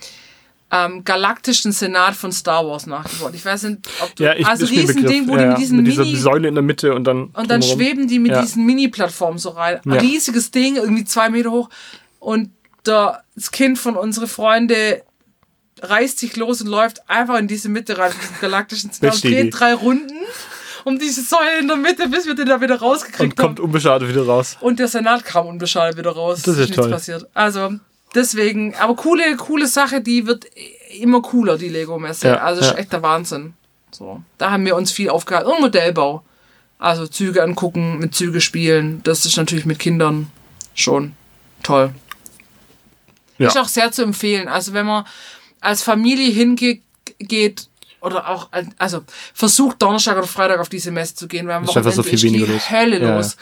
[0.72, 3.32] ähm, galaktischen Senat von Star Wars nachgebaut.
[3.34, 4.24] Ich weiß nicht, ob du...
[4.24, 4.72] Ja, ich also ist.
[4.72, 6.16] Riesending, wo ja, die mit diesen mit dieser Mini...
[6.16, 7.80] Säule in der Mitte und dann Und dann drumherum.
[7.80, 8.42] schweben die mit Ja.
[8.42, 9.80] diesen Mini-Plattformen so rein.
[9.86, 10.00] Ein Ja.
[10.02, 11.70] riesiges Ding, irgendwie zwei Meter hoch.
[12.20, 12.52] Und
[12.86, 15.02] der, das Kind von unsere Freunde
[15.82, 19.24] reißt sich los und läuft einfach in diese Mitte rein, in diesen galaktischen Senat und
[19.24, 20.14] dreht drei Runden
[20.86, 23.48] um diese Säule in der Mitte, bis wir den da wieder und rausgekriegt haben.
[23.48, 24.56] kommt unbeschadet wieder raus.
[24.62, 26.42] Und der Senat kam unbeschadet wieder raus.
[26.44, 26.90] Das ist nichts toll.
[26.90, 27.28] passiert.
[27.34, 27.74] Also,
[28.16, 30.46] deswegen, aber coole, coole Sache, die wird
[31.00, 32.30] immer cooler, die Lego-Messe.
[32.30, 32.78] Ja, also, ist ja.
[32.78, 33.54] echt der Wahnsinn.
[33.92, 34.22] So.
[34.38, 35.52] Da haben wir uns viel aufgehalten.
[35.52, 36.24] Und Modellbau.
[36.78, 39.02] Also, Züge angucken, mit Züge spielen.
[39.04, 40.32] Das ist natürlich mit Kindern
[40.74, 41.14] schon
[41.62, 41.94] toll.
[43.38, 43.48] Ja.
[43.48, 44.48] Ist auch sehr zu empfehlen.
[44.48, 45.06] Also, wenn man
[45.60, 46.82] als Familie hingeht,
[48.02, 49.02] oder auch, also,
[49.34, 52.14] versucht Donnerstag oder Freitag auf diese Messe zu gehen, weil am Ist Wochenende so viel
[52.14, 52.72] ist die los.
[52.72, 53.38] Hölle los.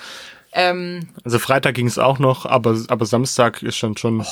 [0.59, 4.25] Ähm, Also Freitag ging es auch noch, aber, aber Samstag ist schon Oh, schon,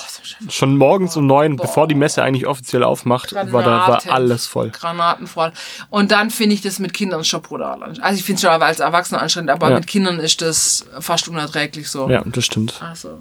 [0.49, 4.09] schon morgens um neun, bevor die Messe eigentlich offiziell aufmacht, war da war Granaten.
[4.11, 4.71] alles voll.
[4.71, 5.51] Granaten voll.
[5.91, 7.83] Und dann finde ich das mit Kindern schon brutal.
[8.01, 9.75] Also ich finde es schon als Erwachsener anstrengend, aber Ja.
[9.75, 12.09] mit Kindern ist das fast unerträglich so.
[12.09, 12.81] Ja, das stimmt.
[12.81, 13.19] Also.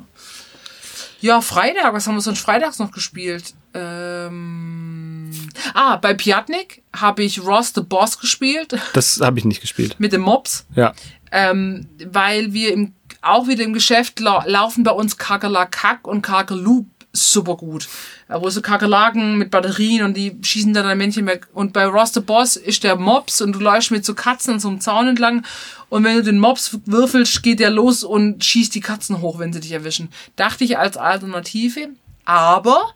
[1.21, 3.55] Ja, Freitag, was haben wir sonst freitags noch gespielt?
[3.75, 5.31] Ähm,
[5.75, 9.97] ah, bei Piatnik habe ich Ross the Boss gespielt Das habe ich nicht gespielt.
[9.99, 10.93] mit den Mobs, Ja.
[11.35, 16.87] Ähm, weil wir im, auch wieder im Geschäft lau laufen bei uns Kakerlakak und Kakerloop
[17.13, 17.89] super gut.
[18.29, 21.49] Äh, Wo so Kakerlaken mit Batterien und die schießen dann ein Männchen weg.
[21.53, 24.61] Und bei Ross the Boss ist der Mops und du läufst mit so Katzen an
[24.61, 25.45] so einem Zaun entlang
[25.89, 29.53] und wenn du den Mops würfelst, geht der los und schießt die Katzen hoch, wenn
[29.53, 30.09] sie dich erwischen.
[30.37, 31.89] Dachte ich als Alternative.
[32.25, 32.95] Aber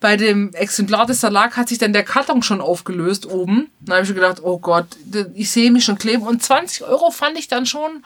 [0.00, 3.70] bei dem Exemplar des Salag hat sich dann der Karton schon aufgelöst oben.
[3.80, 4.86] Dann habe ich gedacht, oh Gott,
[5.34, 6.22] ich sehe mich schon kleben.
[6.22, 8.02] Und 20 Euro fand ich dann schon.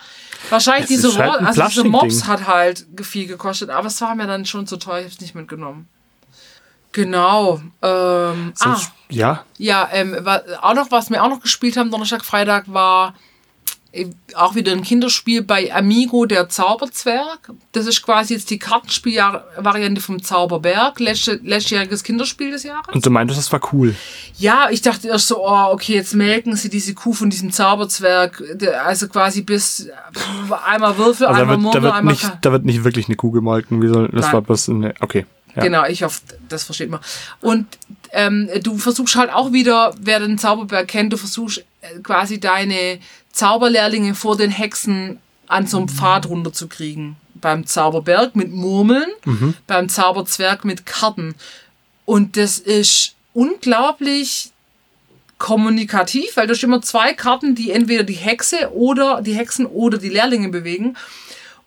[0.50, 1.84] Wahrscheinlich Es diese, halt also diese.
[1.84, 5.14] Mops hat halt viel gekostet, aber es war mir dann schon zu teuer, ich habe
[5.14, 5.88] es nicht mitgenommen.
[6.90, 7.56] Genau.
[7.56, 9.44] Ähm, ah, Sonst, ja.
[9.58, 10.16] ja, ähm,
[10.60, 13.14] auch noch, was wir auch noch gespielt haben, Donnerstag, Freitag, war
[14.34, 17.52] auch wieder ein Kinderspiel bei Amigo, der Zauberzwerg.
[17.72, 22.94] Das ist quasi jetzt die Kartenspielvariante vom Zauberberg, letztjähriges Kinderspiel des Jahres.
[22.94, 23.94] Und du meintest, das war cool.
[24.36, 28.42] Ja, ich dachte erst so, oh, okay, jetzt melken sie diese Kuh von diesem Zauberzwerg,
[28.84, 29.88] also quasi bis
[30.64, 33.82] einmal Würfel, Also einmal Murmel, einmal nicht, da wird nicht wirklich eine Kuh gemolken.
[33.82, 34.32] Wie soll, das Nein.
[34.32, 35.26] war bloß eine, okay.
[35.56, 35.62] Ja.
[35.62, 37.00] Genau, ich hoffe, das versteht man.
[37.40, 37.66] Und
[38.10, 41.64] ähm, du versuchst halt auch wieder, wer den Zauberberg kennt, du versuchst
[42.02, 42.98] quasi deine
[43.32, 47.16] Zauberlehrlinge vor den Hexen an so einem Pfad runterzukriegen.
[47.34, 49.10] Beim Zauberberg mit Murmeln,
[49.66, 51.34] beim Zauberzwerg mit Karten.
[52.04, 54.50] Und das ist unglaublich
[55.38, 59.98] kommunikativ, weil du hast immer zwei Karten, die entweder die Hexe oder die Hexen oder
[59.98, 60.96] die Lehrlinge bewegen.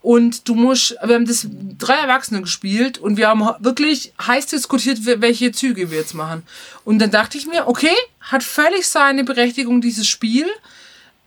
[0.02, 5.00] Und du musst, wir haben das drei Erwachsene gespielt und wir haben wirklich heiß diskutiert,
[5.04, 6.44] welche Züge wir jetzt machen.
[6.86, 7.96] Und dann dachte ich mir, okay,
[8.32, 10.46] hat völlig seine Berechtigung dieses Spiel.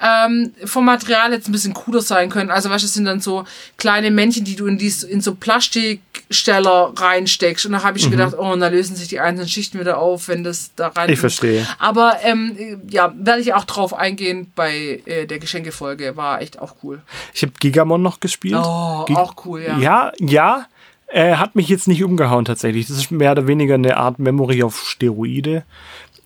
[0.03, 2.51] Ähm, vom Material jetzt ein bisschen cooler sein können.
[2.51, 3.45] Also, weißt du, das sind dann so
[3.77, 7.67] kleine Männchen, die du in, dies, in so Plastiksteller reinsteckst.
[7.67, 8.13] Und da habe ich Mhm.
[8.13, 11.11] gedacht, oh, und da lösen sich die einzelnen Schichten wieder auf, wenn das da rein.
[11.11, 11.67] Ich verstehe.
[11.79, 12.57] Aber ähm,
[12.89, 16.17] ja, werde ich auch drauf eingehen bei äh, der Geschenkefolge.
[16.17, 17.03] War echt auch cool.
[17.35, 18.57] Ich habe Gigamon noch gespielt.
[18.65, 19.79] Oh, Gi- auch cool, ja.
[19.79, 20.67] Ja, ja.
[21.13, 22.87] Äh, hat mich jetzt nicht umgehauen tatsächlich.
[22.87, 25.65] Das ist mehr oder weniger eine Art Memory auf Steroide.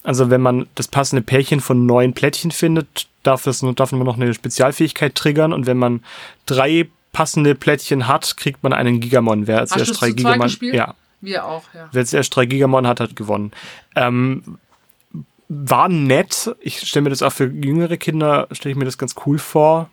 [0.05, 4.17] Also wenn man das passende Pärchen von neun Plättchen findet, darf, das, darf man noch
[4.17, 5.53] eine Spezialfähigkeit triggern.
[5.53, 6.05] Und wenn man
[6.47, 9.47] drei passende Plättchen hat, kriegt man einen Gigamon.
[9.47, 11.89] Wer als Hast erst drei Gigamon, ja, Wir auch, ja.
[11.91, 13.53] wer als erst drei Gigamon hat, hat gewonnen.
[13.97, 14.59] Ähm,
[15.49, 16.55] war nett.
[16.61, 19.89] Ich stelle mir das auch für jüngere Kinder, stelle ich mir das ganz cool vor.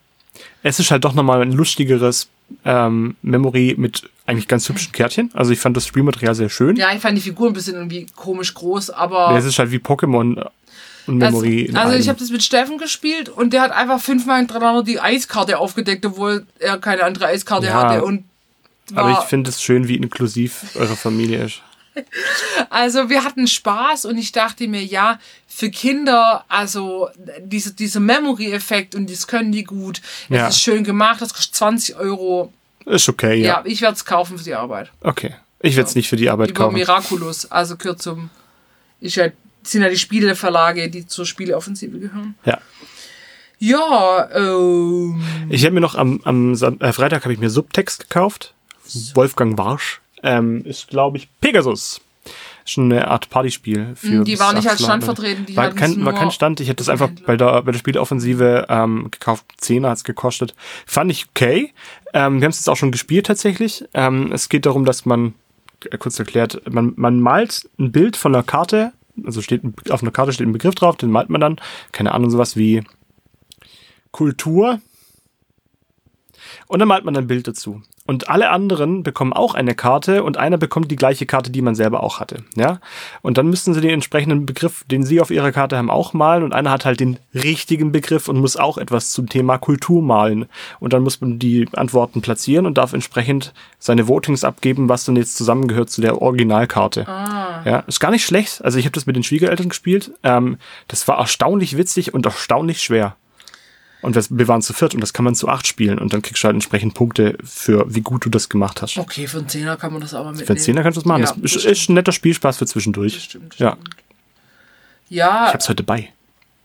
[0.63, 2.30] Es ist halt doch nochmal ein lustigeres
[2.66, 5.30] ähm, Memory mit eigentlich ganz hübschen Kärtchen.
[5.34, 6.76] Also ich fand das Spielmaterial sehr schön.
[6.76, 9.36] Ja, ich fand die Figuren ein bisschen irgendwie komisch groß, aber.
[9.38, 10.48] Es ist halt wie Pokémon
[11.08, 11.62] und Memory.
[11.62, 14.84] in Also, also ich habe das mit Steffen gespielt und der hat einfach fünfmal hintereinander
[14.84, 18.06] die Eiskarte aufgedeckt, obwohl er keine andere Eiskarte Ja, hatte.
[18.06, 18.26] Und
[18.96, 21.62] aber ich finde es schön, wie inklusiv eure Familie ist.
[22.69, 27.10] Also wir hatten Spaß und ich dachte mir, ja, für Kinder, also
[27.41, 30.01] diese, dieser Memory-Effekt und das können die gut.
[30.30, 30.47] Es Ja.
[30.47, 32.54] ist schön gemacht, das kostet 20 Euro.
[32.86, 33.45] Ist okay, ja.
[33.60, 34.91] Ja, ich werde es kaufen für die Arbeit.
[35.01, 35.36] Okay.
[35.60, 36.73] Ich werde es nicht für die Arbeit Über kaufen.
[36.75, 38.30] Miraculous, also gehört zum,
[38.99, 39.27] ist ja,
[39.63, 42.36] sind ja die Spieleverlage, die zur Spieleoffensive gehören.
[42.45, 42.60] Ja.
[43.60, 48.56] Ja, ähm, Ich habe mir noch am, am äh, Freitag habe ich mir Subtext gekauft.
[49.13, 50.01] Wolfgang Warsch.
[50.24, 52.02] Ähm, ist, glaube ich, Pegasus.
[52.66, 53.96] Schon eine Art Partyspiel.
[53.96, 56.60] Für Die bis war nicht als 18 Stand vertreten, die war kein, war kein Stand.
[56.60, 59.46] Ich hätte das einfach bei der, bei der Spieleoffensive ähm, gekauft.
[59.58, 60.54] 10 hat es gekostet.
[60.86, 61.74] Fand ich okay.
[62.14, 63.86] Ähm, wir haben es jetzt auch schon gespielt tatsächlich.
[63.96, 65.34] Ähm, es geht darum, dass man,
[65.90, 68.94] äh, kurz erklärt, man, man malt ein Bild von einer Karte.
[69.26, 71.60] Also steht auf einer Karte steht ein Begriff drauf, den malt man dann.
[71.92, 72.84] Keine Ahnung, sowas wie
[74.12, 74.80] Kultur.
[76.68, 77.82] Und dann malt man ein Bild dazu.
[78.08, 81.76] Und alle anderen bekommen auch eine Karte und einer bekommt die gleiche Karte, die man
[81.76, 82.44] selber auch hatte.
[82.56, 82.80] Ja?
[83.22, 86.44] Und dann müssten sie den entsprechenden Begriff, den sie auf ihrer Karte haben, auch malen.
[86.44, 90.48] Und einer hat halt den richtigen Begriff und muss auch etwas zum Thema Kultur malen.
[90.80, 95.16] Und dann muss man die Antworten platzieren und darf entsprechend seine Votings abgeben, was dann
[95.16, 97.06] jetzt zusammengehört zu der Originalkarte.
[97.66, 98.66] Ja, ist gar nicht schlecht.
[98.66, 100.12] Also ich habe das mit den Schwiegereltern gespielt.
[100.24, 103.16] Ähm, das war erstaunlich witzig und erstaunlich schwer.
[104.02, 106.44] Und wir- waren zu viert und das kann man zu acht spielen und dann kriegst
[106.44, 108.98] du halt entsprechend Punkte für wie gut du das gemacht hast.
[108.98, 110.48] okay, für einen Zehner kann man das aber mitnehmen.
[110.48, 111.24] Für einen Zehner kannst du das machen.
[111.24, 113.14] Ja, das ist, ist ein netter Spielspaß für zwischendurch.
[113.14, 113.96] Das stimmt, das ja, stimmt.
[115.10, 116.10] Ja, ich hab's heute bei.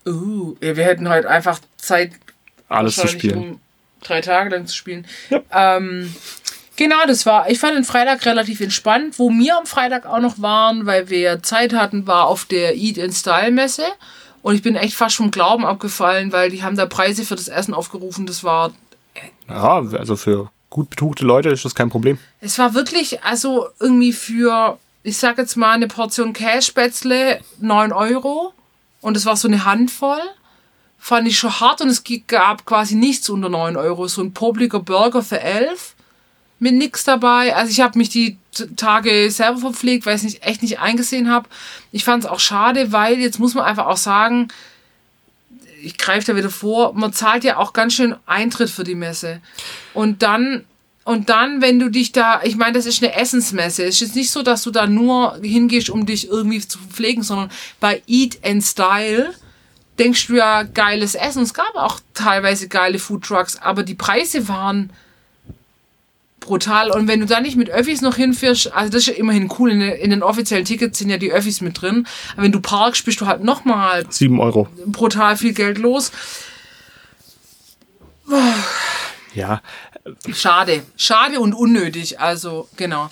[0.07, 2.11] uh, ja, wir hätten heute einfach Zeit,
[2.69, 3.37] Alles zu spielen.
[3.37, 3.61] um
[4.01, 5.05] drei Tage lang zu spielen.
[5.51, 6.15] Ähm,
[6.75, 9.19] genau, das war, ich fand den Freitag relativ entspannt.
[9.19, 12.97] Wo wir am Freitag auch noch waren, weil wir Zeit hatten, war auf der Eat
[12.97, 13.85] in Style Messe.
[14.47, 17.49] Und ich bin echt fast vom Glauben abgefallen, weil die haben da Preise für das
[17.49, 18.25] Essen aufgerufen.
[18.25, 18.71] Das war
[19.49, 22.17] Ja, also für gut betuchte Leute ist das kein Problem.
[22.39, 28.53] Es war wirklich, also irgendwie für, ich sag jetzt mal, eine Portion Kässpätzle 9 Euro.
[29.01, 30.21] Und es war so eine Handvoll.
[30.97, 34.07] Fand ich schon hart und es gab quasi nichts unter 9 Euro.
[34.07, 35.93] So ein popliger Burger für 11
[36.59, 37.55] mit nix dabei.
[37.55, 38.37] Also ich habe mich die
[38.75, 41.47] Tage selber verpflegt, weil ich es nicht, echt nicht eingesehen habe.
[41.91, 44.47] Ich fand es auch schade, weil jetzt muss man einfach auch sagen,
[45.81, 49.41] ich greife da wieder vor, man zahlt ja auch ganz schön Eintritt für die Messe.
[49.93, 50.65] Und dann,
[51.03, 53.83] und dann, wenn du dich da, ich meine, das ist eine Essensmesse.
[53.83, 57.51] Es ist nicht so, dass du da nur hingehst, um dich irgendwie zu pflegen, sondern
[57.79, 59.33] bei Eat and Style
[59.99, 61.43] denkst du ja geiles Essen.
[61.43, 64.91] Es gab auch teilweise geile Foodtrucks, aber die Preise waren
[66.47, 66.89] brutal.
[66.89, 69.71] Und wenn du da nicht mit Öffis noch hinfährst, also das ist ja immerhin cool,
[69.71, 72.07] in, den- in den offiziellen Tickets sind ja die Öffis mit drin.
[72.33, 74.67] Aber wenn du parkst, bist du halt nochmal Sieben Euro.
[74.87, 76.11] brutal viel Geld los.
[79.35, 79.61] Ja,
[80.33, 80.83] Schade.
[80.95, 82.19] Schade und unnötig.
[82.19, 83.09] Also, genau.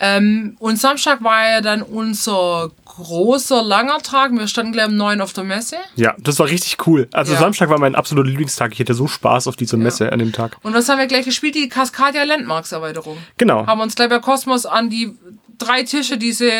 [0.00, 4.32] Ähm, und Samstag war ja dann unser großer, langer Tag.
[4.32, 5.76] Wir standen gleich um neun auf der Messe.
[5.96, 7.08] ja, das war richtig cool.
[7.12, 7.38] Also Ja.
[7.40, 8.72] Samstag war mein absoluter Lieblingstag.
[8.72, 10.56] Ich hatte so Spaß auf dieser Messe an dem Tag.
[10.62, 11.54] Und was haben wir gleich gespielt?
[11.54, 13.18] Die Cascadia Landmarks Erweiterung.
[13.36, 13.66] Genau.
[13.66, 15.12] Haben uns gleich bei Cosmos an die
[15.58, 16.50] drei Tische, die sie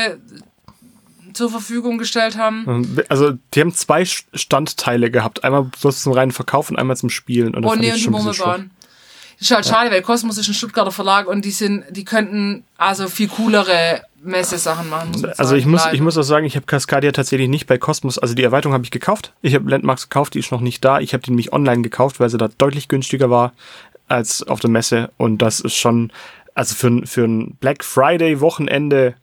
[1.32, 2.96] zur Verfügung gestellt haben.
[3.08, 5.42] Also, die haben zwei Standteile gehabt.
[5.42, 7.54] Einmal bloß zum reinen Verkauf und einmal zum Spielen.
[7.54, 8.70] Und oh nee, und die Murmelbahn.
[9.44, 12.64] Das ist halt schade, weil Kosmos ist ein Stuttgarter Verlag und die sind, die könnten
[12.78, 15.34] also viel coolere Messesachen machen.
[15.36, 18.34] Also ich muss, ich muss auch sagen, ich habe Cascadia tatsächlich nicht bei Cosmos, also
[18.34, 19.34] die Erweiterung habe ich gekauft.
[19.42, 20.98] Ich habe Landmarks gekauft, die ist noch nicht da.
[20.98, 23.52] Ich habe die nämlich online gekauft, weil sie da deutlich günstiger war
[24.08, 25.10] als auf der Messe.
[25.18, 26.10] Und das ist schon,
[26.54, 29.14] also für, für ein Black Friday Wochenende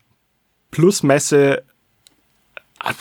[0.69, 1.63] plus Messe,
[2.79, 2.93] ah,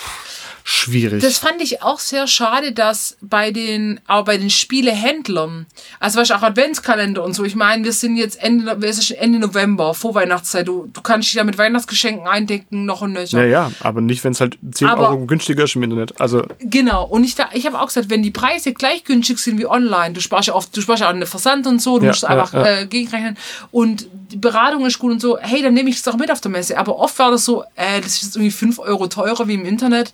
[0.65, 1.23] schwierig.
[1.23, 5.67] Das fand ich auch sehr schade, dass bei den, auch bei den Spielehändlern,
[5.99, 9.39] also was auch Adventskalender und so, ich meine, wir sind jetzt Ende, es ist Ende
[9.39, 13.45] November, Vorweihnachtszeit, du, du kannst dich ja mit Weihnachtsgeschenken eindecken, noch und nöcher.
[13.45, 16.21] Ja, ja, aber nicht, wenn es halt 10 aber, Euro günstiger ist im Internet.
[16.21, 19.67] Also genau, und ich, ich habe auch gesagt, wenn die Preise gleich günstig sind wie
[19.67, 22.11] online, du sparst ja oft, du sparst ja auch eine Versand und so, du ja,
[22.11, 22.81] musst ja, einfach ja.
[22.81, 23.37] Äh, gegenrechnen
[23.71, 26.41] und die Beratung ist gut und so, hey, dann nehme ich das auch mit auf
[26.41, 26.79] der Messe.
[26.79, 29.65] Aber oft war das so, äh, das ist jetzt irgendwie 5 Euro teurer wie im
[29.65, 30.13] Internet.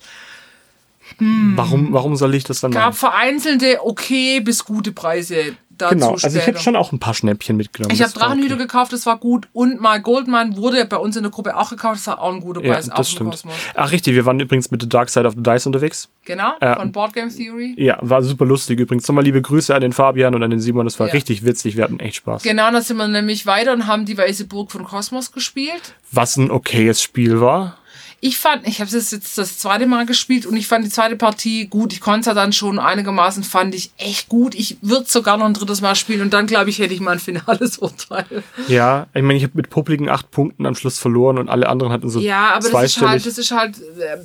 [1.17, 1.53] Hm.
[1.55, 2.91] Warum, warum soll ich das dann gab machen?
[2.91, 6.37] Gab vereinzelte okay bis gute Preise dazu Genau, also später.
[6.37, 7.93] ich hätte schon auch ein paar Schnäppchen mitgenommen.
[7.93, 8.63] Ich habe Drachenhüter okay.
[8.63, 9.47] gekauft, das war gut.
[9.53, 12.41] Und mal Goldman wurde bei uns in der Gruppe auch gekauft, das war auch ein
[12.41, 12.87] guter Preis.
[12.87, 13.31] Ja, das stimmt.
[13.31, 13.53] Kosmos.
[13.75, 16.09] Ach richtig, wir waren übrigens mit The Dark Side of the Dice unterwegs.
[16.25, 17.75] Genau, äh, von Board Game Theory.
[17.77, 19.07] Ja, war super lustig übrigens.
[19.07, 21.13] Nochmal liebe Grüße an den Fabian und an den Simon, das war ja.
[21.13, 22.43] richtig witzig, wir hatten echt Spaß.
[22.43, 25.95] Genau, dann sind wir nämlich weiter und haben die Weiße Burg von Kosmos gespielt.
[26.11, 27.77] Was ein okayes Spiel war.
[28.19, 31.15] Ich fand, ich habe es jetzt das zweite Mal gespielt und ich fand die zweite
[31.15, 31.93] Partie gut.
[31.93, 34.55] Ich konnte es ja dann schon einigermaßen, fand ich echt gut.
[34.55, 37.11] Ich würde sogar noch ein drittes Mal spielen und dann, glaube ich, hätte ich mal
[37.11, 38.43] ein finales Urteil.
[38.67, 41.91] Ja, ich meine, ich habe mit publiken acht Punkten am Schluss verloren und alle anderen
[41.91, 44.17] hatten so Ja, aber das ist halt, das ist halt, äh,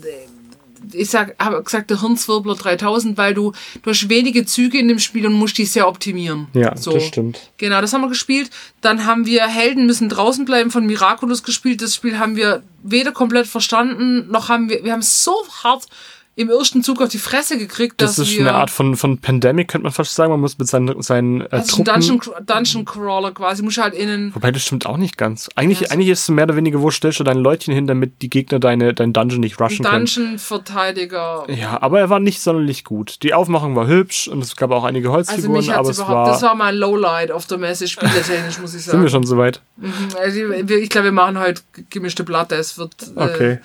[0.93, 4.99] ich sag, habe gesagt, der Hirnswirbler 3000, weil du, du hast wenige Züge in dem
[4.99, 6.49] Spiel und musst die sehr optimieren.
[6.55, 6.93] Ja, so.
[6.93, 7.51] das stimmt.
[7.57, 8.51] Genau, das haben wir gespielt.
[8.81, 11.83] Dann haben wir Helden müssen draußen bleiben von Miraculous gespielt.
[11.83, 15.87] Das Spiel haben wir weder komplett verstanden, noch haben wir, wir haben so hart
[16.35, 18.01] im ersten Zug auf die Fresse gekriegt.
[18.01, 20.31] Das ist eine Art von, von Pandemic, könnte man fast sagen.
[20.31, 22.01] Man muss mit seinen, seinen äh, also Truppen...
[22.01, 24.35] Dungeon, Dungeon Crawler quasi, muss halt innen...
[24.35, 25.51] Wobei, das stimmt auch nicht ganz.
[25.57, 28.23] Eigentlich, ja, eigentlich ist es mehr oder weniger, wo stellst du dein Leutchen hin, damit
[28.23, 30.07] die Gegner deine, dein Dungeon nicht rushen können.
[30.07, 31.45] Dungeon-Verteidiger.
[31.49, 33.23] Ja, aber er war nicht sonderlich gut.
[33.23, 36.27] Die Aufmachung war hübsch und es gab auch einige Holzfiguren, also aber es war...
[36.29, 38.99] Das war mein Lowlight auf der Messe, spieletechnisch, muss ich sagen.
[38.99, 39.61] Sind wir schon soweit?
[39.77, 42.55] Mhm, also ich glaube, wir machen heute gemischte Platte.
[42.55, 42.95] Es wird...
[43.17, 43.59] Äh, okay.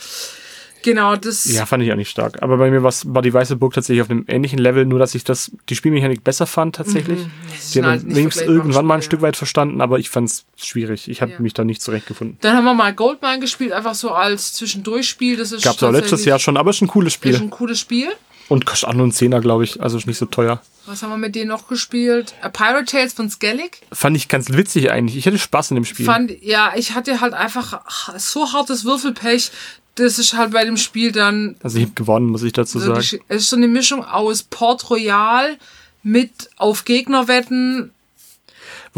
[0.83, 1.45] Genau, das.
[1.45, 2.41] Ja, fand ich auch nicht stark.
[2.41, 5.23] Aber bei mir war die Weiße Burg tatsächlich auf einem ähnlichen Level, nur dass ich
[5.23, 7.19] das, die Spielmechanik besser fand tatsächlich.
[7.19, 7.31] Mhm.
[7.73, 11.09] Die haben wenigstens irgendwann mal ein Stück weit verstanden, aber ich fand es schwierig.
[11.09, 11.39] Ich habe ja.
[11.39, 12.37] mich da nicht zurechtgefunden.
[12.41, 15.37] Dann haben wir mal Goldmine gespielt, einfach so als Zwischendurchspiel.
[15.37, 17.33] Das ist Gab's auch letztes Jahr schon, aber es ist ein cooles Spiel.
[17.33, 18.09] Ist ein cooles Spiel.
[18.49, 19.81] Und kostet auch nur einen Zehner, glaube ich.
[19.81, 20.62] Also ist nicht so teuer.
[20.86, 22.33] Was haben wir mit denen noch gespielt?
[22.41, 23.81] A Pirate Tales von Skellig.
[23.91, 25.17] Fand ich ganz witzig eigentlich.
[25.17, 26.05] Ich hatte Spaß in dem Spiel.
[26.05, 27.81] Fand, ja, ich hatte halt einfach
[28.17, 29.51] so hartes Würfelpech,
[29.95, 31.55] das ist halt bei dem Spiel dann.
[31.62, 32.99] Also ich habe gewonnen, muss ich dazu sagen.
[32.99, 35.57] Es ist so eine Mischung aus Port Royal
[36.03, 37.91] mit auf Gegner wetten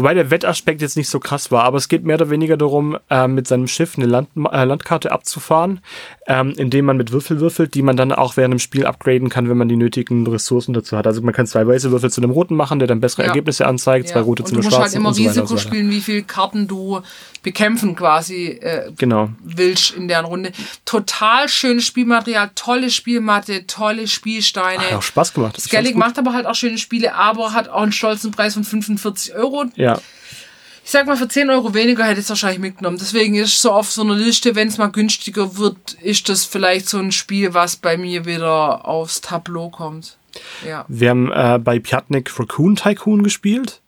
[0.00, 2.96] Wobei der Wettaspekt jetzt nicht so krass war, aber es geht mehr oder weniger darum,
[3.10, 5.80] äh, mit seinem Schiff eine Land äh, Landkarte abzufahren,
[6.26, 9.50] ähm, indem man mit Würfel würfelt, die man dann auch während dem Spiel upgraden kann,
[9.50, 11.06] wenn man die nötigen Ressourcen dazu hat.
[11.06, 13.28] Also man kann zwei weiße Würfel zu einem roten machen, der dann bessere ja.
[13.28, 14.14] Ergebnisse anzeigt, ja.
[14.14, 14.74] zwei rote zu einem schwarzen.
[14.74, 17.02] Du musst halt immer Risiko so spielen, wie viele Karten du
[17.42, 19.30] bekämpfen quasi äh, genau.
[19.42, 20.52] willst in deren Runde.
[20.86, 24.82] Total schönes Spielmaterial, tolle Spielmatte, tolle Spielsteine.
[24.82, 25.60] Hat auch Spaß gemacht.
[25.60, 29.34] Skellig macht aber halt auch schöne Spiele, aber hat auch einen stolzen Preis von 45
[29.34, 29.66] Euro.
[29.76, 29.89] Ja.
[29.96, 30.02] Ja.
[30.84, 32.98] Ich sag mal, für 10 Euro weniger hätte ich es wahrscheinlich mitgenommen.
[32.98, 36.88] Deswegen ist so auf so einer Liste, wenn es mal günstiger wird, ist das vielleicht
[36.88, 40.16] so ein Spiel, was bei mir wieder aufs Tableau kommt.
[40.66, 40.84] Ja.
[40.88, 43.80] Wir haben äh, bei Piatnik Raccoon Tycoon gespielt.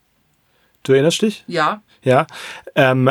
[0.84, 1.44] Du erinnerst dich?
[1.46, 1.82] Ja.
[2.02, 2.26] Ja.
[2.74, 3.10] Ähm,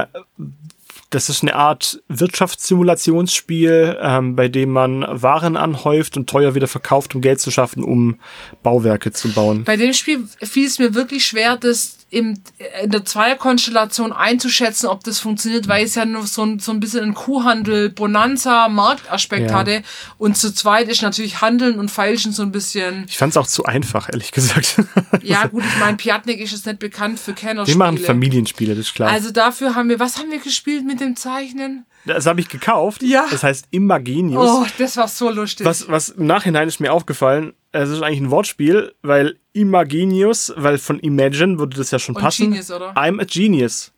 [1.09, 7.13] das ist eine Art Wirtschaftssimulationsspiel, ähm, bei dem man Waren anhäuft und teuer wieder verkauft,
[7.13, 8.19] um Geld zu schaffen, um
[8.63, 9.65] Bauwerke zu bauen.
[9.65, 12.37] Bei dem Spiel fiel es mir wirklich schwer, das im,
[12.83, 16.81] in der Zweierkonstellation einzuschätzen, ob das funktioniert, weil es ja nur so ein, so ein
[16.81, 19.57] bisschen ein Kuhhandel, Bonanza, Marktaspekt ja.
[19.57, 19.81] hatte.
[20.17, 23.05] Und zu zweit ist natürlich Handeln und Feilschen so ein bisschen.
[23.07, 24.75] Ich fand es auch zu einfach, ehrlich gesagt.
[25.23, 27.77] Ja, gut, ich meine, Piatnik ist jetzt nicht bekannt für Kennerspiele.
[27.77, 29.09] Wir machen Familienspiele, das ist klar.
[29.09, 31.85] Also dafür haben wir, was haben wir gespielt mit dem Zeichnen?
[32.05, 33.03] Das habe ich gekauft.
[33.03, 33.25] Ja.
[33.29, 34.49] Das heißt Immagenius.
[34.49, 35.65] Oh, das war so lustig.
[35.65, 40.77] Was, was im Nachhinein ist mir aufgefallen, es ist eigentlich ein Wortspiel, weil Imagenius, weil
[40.77, 42.49] von Imagine würde das ja schon und passen.
[42.49, 42.93] Genius, oder?
[42.93, 43.91] I'm a Genius.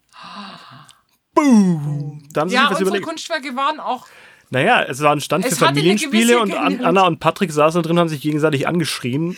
[1.33, 2.23] Boom!
[2.31, 3.07] Da haben sie ja, unsere überlegt.
[3.07, 4.05] Kunstwerke waren auch.
[4.49, 8.09] Naja, es war ein Stand für Familienspiele und Anna und Patrick saßen da drin, haben
[8.09, 9.35] sich gegenseitig angeschrien,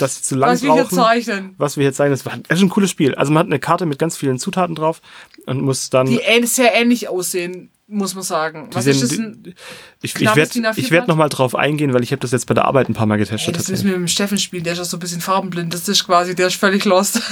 [0.00, 0.80] dass sie zu lang was brauchen.
[0.80, 1.54] Was wir hier zeichnen.
[1.56, 2.14] Was wir jetzt zeichnen.
[2.14, 3.14] Das war das ist ein cooles Spiel.
[3.14, 5.02] Also man hat eine Karte mit ganz vielen Zutaten drauf
[5.46, 6.06] und muss dann.
[6.06, 8.68] Die sehr ähnlich aussehen muss man sagen.
[8.72, 9.54] Was sind, ist das ein,
[10.02, 11.08] ich ich werde DIN A4 ich werd Blatt?
[11.08, 13.18] noch mal drauf eingehen, weil ich habe das jetzt bei der Arbeit ein paar Mal
[13.18, 13.56] Hey, getestet.
[13.58, 15.74] das müssen wir mit dem Steffen spielen, der ist ja so ein bisschen farbenblind.
[15.74, 17.20] Das ist quasi, der ist völlig lost.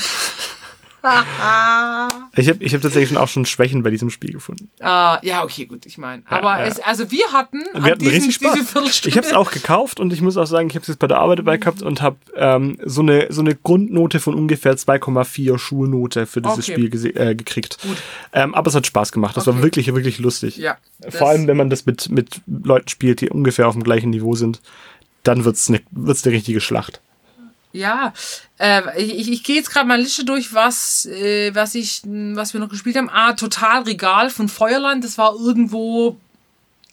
[2.37, 4.70] Ich habe ich hab tatsächlich schon auch schon Schwächen bei diesem Spiel gefunden.
[4.80, 6.22] ah, ja, okay, gut, ich meine.
[6.26, 6.66] Aber ja.
[6.66, 9.06] Es, also wir hatten, Wir hatten diesen, richtig Spaß.
[9.06, 11.06] Ich habe es auch gekauft und ich muss auch sagen, ich habe es jetzt bei
[11.06, 15.58] der Arbeit dabei gehabt und habe ähm, so, eine, so eine Grundnote von ungefähr 2,4
[15.58, 16.88] Schulnote für dieses Okay.
[16.88, 17.78] Spiel äh, gekriegt.
[18.32, 19.37] Ähm, aber es hat Spaß gemacht.
[19.37, 19.62] Das war Okay.
[19.62, 20.56] wirklich, wirklich lustig.
[20.58, 20.76] Ja,
[21.08, 24.34] Vor allem, wenn man das mit, mit Leuten spielt, die ungefähr auf dem gleichen Niveau
[24.34, 24.61] sind,
[25.24, 27.00] dann wird's eine wird's eine richtige Schlacht.
[27.72, 28.14] Ja,
[28.59, 32.54] äh, ich, ich, gehe jetzt gerade meine Liste durch, was, äh, was ich, mh, was
[32.54, 33.11] wir noch gespielt haben.
[33.11, 35.04] Ah, Total Regal von Feuerland.
[35.04, 36.16] Das war irgendwo.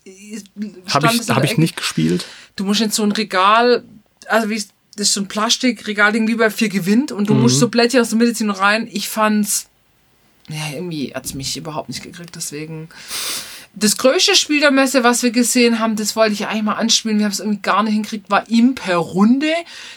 [0.05, 0.41] äh,
[0.89, 2.25] Habe ich, der hab ich nicht gespielt.
[2.57, 3.83] Du musst jetzt so ein Regal,
[4.27, 4.55] also wie
[4.97, 7.41] das ist so ein Plastikregalding wie bei vier gewinnt und du Mhm.
[7.41, 8.87] musst so Blättchen aus der Mitte ziehen und rein.
[8.91, 9.67] Ich fand's,
[10.47, 12.87] ja, irgendwie hat's mich überhaupt nicht gekriegt, deswegen.
[13.77, 17.17] Das größte Spiel der Messe, was wir gesehen haben, das wollte ich eigentlich mal anspielen.
[17.17, 19.51] Wir haben es irgendwie gar nicht hinkriegt, war ihm per Runde.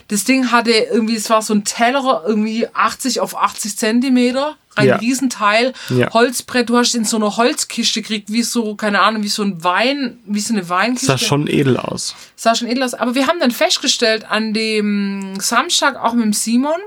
[0.08, 4.56] Das Ding hatte irgendwie, es war so ein Teller, irgendwie 80 auf 80 Zentimeter.
[4.74, 4.96] Ein Ja.
[4.96, 5.72] Riesenteil.
[5.90, 6.12] Ja.
[6.12, 9.62] Holzbrett, du hast in so einer Holzkiste gekriegt, wie so, keine Ahnung, wie so ein
[9.64, 12.14] Wein, wie so eine Weinkiste Sah schon edel aus.
[12.36, 12.94] sah schon edel aus.
[12.94, 16.78] Aber wir haben dann festgestellt an dem Samstag auch mit dem Simon,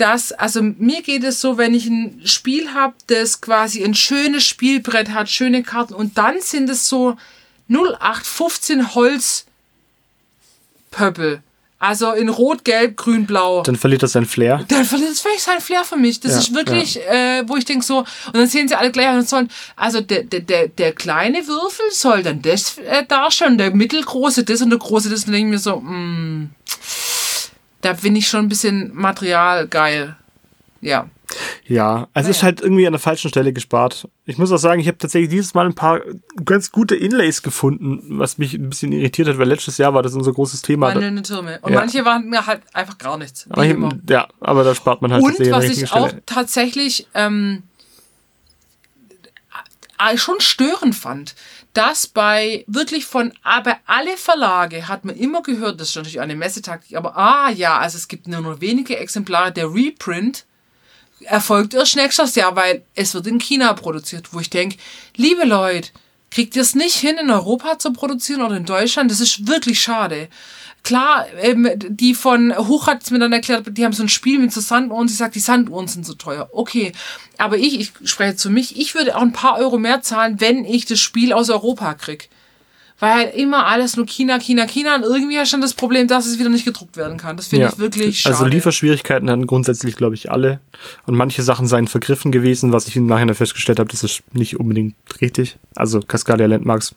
[0.00, 4.44] dass, also mir geht es so, wenn ich ein Spiel habe, das quasi ein schönes
[4.44, 7.16] Spielbrett hat, schöne Karten und dann sind es so
[7.68, 11.42] 0815 Holzpöppel.
[11.82, 13.62] Also in Rot, Gelb, Grün, Blau.
[13.62, 14.66] Dann verliert das sein Flair.
[14.68, 16.20] Dann verliert es völlig seinen Flair für mich.
[16.20, 19.08] Das Ja, ist wirklich, äh, wo ich denke so, und dann sehen sie alle gleich
[19.16, 23.74] und sollen, also der, der, der, der kleine Würfel soll dann das äh, darstellen, der
[23.74, 25.20] mittelgroße das und der große das.
[25.20, 26.48] Und dann denke ich mir so, mh,
[27.82, 30.16] da bin ich schon ein bisschen Material geil.
[30.80, 31.08] Ja.
[31.66, 32.46] Ja, also es ist Naja.
[32.56, 34.08] halt irgendwie an der falschen Stelle gespart.
[34.24, 36.00] Ich muss auch sagen, ich habe tatsächlich dieses Mal ein paar
[36.44, 40.14] ganz gute Inlays gefunden, was mich ein bisschen irritiert hat, weil letztes Jahr war das
[40.14, 40.88] unser großes Thema.
[40.88, 41.60] Wandelnde Türme.
[41.62, 41.78] Und Ja.
[41.80, 43.46] manche waren mir halt einfach gar nichts.
[43.56, 43.90] Immer.
[44.08, 46.22] ja, aber da spart man halt Und was ich richtigen auch Stelle.
[46.26, 47.62] tatsächlich ähm,
[49.98, 51.34] äh, schon störend fand,
[51.72, 56.20] dass bei wirklich von ah, bei alle Verlage hat man immer gehört, das ist natürlich
[56.20, 60.46] eine Messetaktik, aber ah ja, also es gibt nur noch wenige Exemplare, der Reprint
[61.20, 64.76] erfolgt erst nächstes Jahr, weil es wird in China produziert, wo ich denke,
[65.16, 65.90] liebe Leute,
[66.30, 69.10] kriegt ihr es nicht hin, in Europa zu produzieren oder in Deutschland?
[69.10, 70.28] Das ist wirklich schade.
[70.82, 74.38] Klar, ähm, die von Hoch hat es mir dann erklärt, die haben so ein Spiel
[74.38, 75.08] mit so Sanduhren.
[75.08, 76.48] Sie sagt, die Sanduhren sind so teuer.
[76.52, 76.92] Okay,
[77.38, 80.64] aber ich, ich spreche zu mich, ich würde auch ein paar Euro mehr zahlen, wenn
[80.64, 82.30] ich das Spiel aus Europa krieg.
[82.98, 86.26] Weil halt immer alles nur China, China, China und irgendwie du dann das Problem, dass
[86.26, 87.38] es wieder nicht gedruckt werden kann.
[87.38, 88.36] Das finde ich wirklich schade.
[88.36, 90.60] Also Lieferschwierigkeiten hatten grundsätzlich, glaube ich, alle.
[91.06, 94.60] Und manche Sachen seien vergriffen gewesen, was ich im Nachhinein festgestellt habe, das ist nicht
[94.60, 95.56] unbedingt richtig.
[95.74, 96.94] Also Cascadia Landmarks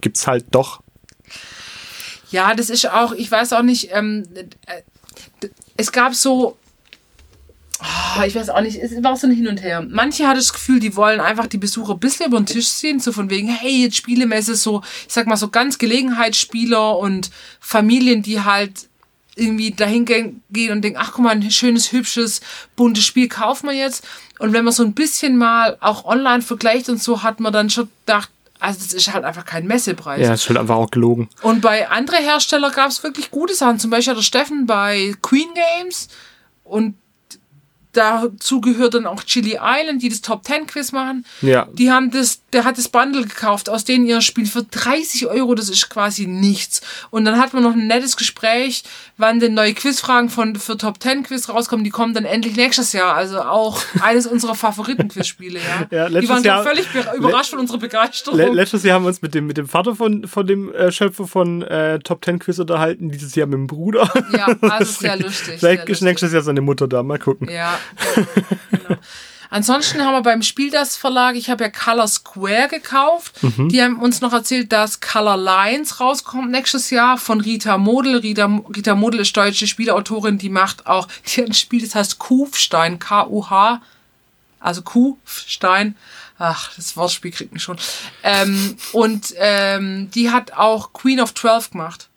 [0.00, 0.80] gibt's halt doch.
[2.30, 4.24] Ja, das ist auch, ich weiß auch nicht, ähm,
[4.66, 6.56] äh, es gab so,
[7.78, 9.86] ah, ich weiß auch nicht, es war so ein Hin und Her.
[9.88, 13.00] Manche hatten das Gefühl, die wollen einfach die Besucher ein bisschen über den Tisch ziehen,
[13.00, 18.22] so von wegen, hey, jetzt Spielemesse, so, ich sag mal so ganz Gelegenheitsspieler und Familien,
[18.22, 18.88] die halt
[19.36, 22.40] irgendwie dahin gehen und denken, ach guck mal, ein schönes, hübsches,
[22.76, 24.06] buntes Spiel kaufen wir jetzt.
[24.38, 27.70] Und wenn man so ein bisschen mal auch online vergleicht und so, hat man dann
[27.70, 30.20] schon gedacht, also das ist halt einfach kein Messepreis.
[30.20, 31.28] Ja, ist halt einfach auch gelogen.
[31.42, 33.78] Und bei anderen Herstellern gab es wirklich gute Sachen.
[33.78, 36.08] Zum Beispiel hat der Steffen bei Queen Games
[36.62, 36.96] und
[37.96, 41.24] dazu gehört dann auch Chili Island, die das Top 10 Quiz machen.
[41.40, 41.66] Ja.
[41.72, 45.54] Die haben das, der hat das Bundle gekauft, aus denen ihr Spiel für 30 Euro,
[45.54, 46.80] das ist quasi nichts.
[47.10, 48.82] Und dann hat man noch ein nettes Gespräch,
[49.16, 52.92] wann denn neue Quizfragen von, für Top 10 Quiz rauskommen, die kommen dann endlich nächstes
[52.92, 53.14] Jahr.
[53.14, 55.86] Also auch eines unserer Favoriten-Quizspiele, ja.
[55.90, 58.38] Ja, die letztes waren glaub, Jahr- völlig be- überrascht von unserer Begeisterung.
[58.38, 60.90] Le letztes Jahr haben wir uns mit dem, mit dem Vater von, von dem äh,
[60.92, 64.10] Schöpfer von äh, Top 10 Quiz unterhalten, dieses Jahr mit dem Bruder.
[64.32, 65.58] ja, also sehr lustig.
[65.58, 66.02] Vielleicht sehr ist lustig.
[66.02, 67.48] nächstes Jahr seine Mutter da, mal gucken.
[67.50, 67.78] Ja,
[68.70, 68.98] genau.
[69.54, 73.36] Ansonsten haben wir beim Spiel das Verlag, ich habe ja Color Square gekauft.
[73.70, 78.16] Die haben uns noch erzählt, dass Color Lines rauskommt nächstes Jahr von Rita Model.
[78.16, 82.18] Rita, Rita Model ist deutsche Spielautorin, die macht auch, die hat ein Spiel, das heißt
[82.18, 83.80] Kufstein, K-U-H,
[84.58, 85.94] also Kufstein.
[86.36, 87.78] Ach, das Wortspiel kriegt mich schon.
[88.24, 92.08] Ähm, und ähm, die hat auch Queen of Twelve gemacht.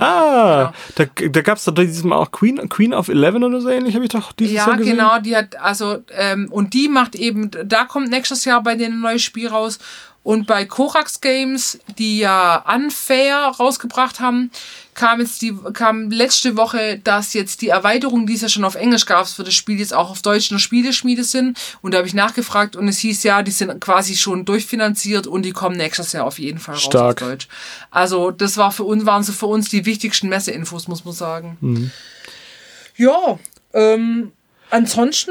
[0.00, 1.08] Ah, genau.
[1.22, 3.94] da, da gab es doch dieses Mal auch Queen, Queen of Eleven oder so ähnlich,
[3.94, 4.96] habe ich doch dieses Ja, Jahr gesehen.
[4.96, 8.94] genau, die hat, also, ähm, und die macht eben, da kommt nächstes Jahr bei denen
[8.98, 9.78] ein neues Spiel raus.
[10.26, 14.50] Und bei Korax Games, die ja Unfair rausgebracht haben,
[14.94, 18.74] kam jetzt die, kam letzte Woche, dass jetzt die Erweiterung, die es ja schon auf
[18.74, 21.56] Englisch gab, für das Spiel jetzt auch auf Deutsch in der Spieleschmiede sind.
[21.80, 25.42] Und da habe ich nachgefragt und es hieß ja, die sind quasi schon durchfinanziert und
[25.42, 27.22] die kommen nächstes Jahr auf jeden Fall raus Stark.
[27.22, 27.46] auf Deutsch.
[27.92, 31.56] Also das war für uns, waren so für uns die wichtigsten Messeinfos, muss man sagen.
[31.60, 31.92] Mhm.
[32.96, 33.38] Ja,
[33.74, 34.32] ähm,
[34.70, 35.30] ansonsten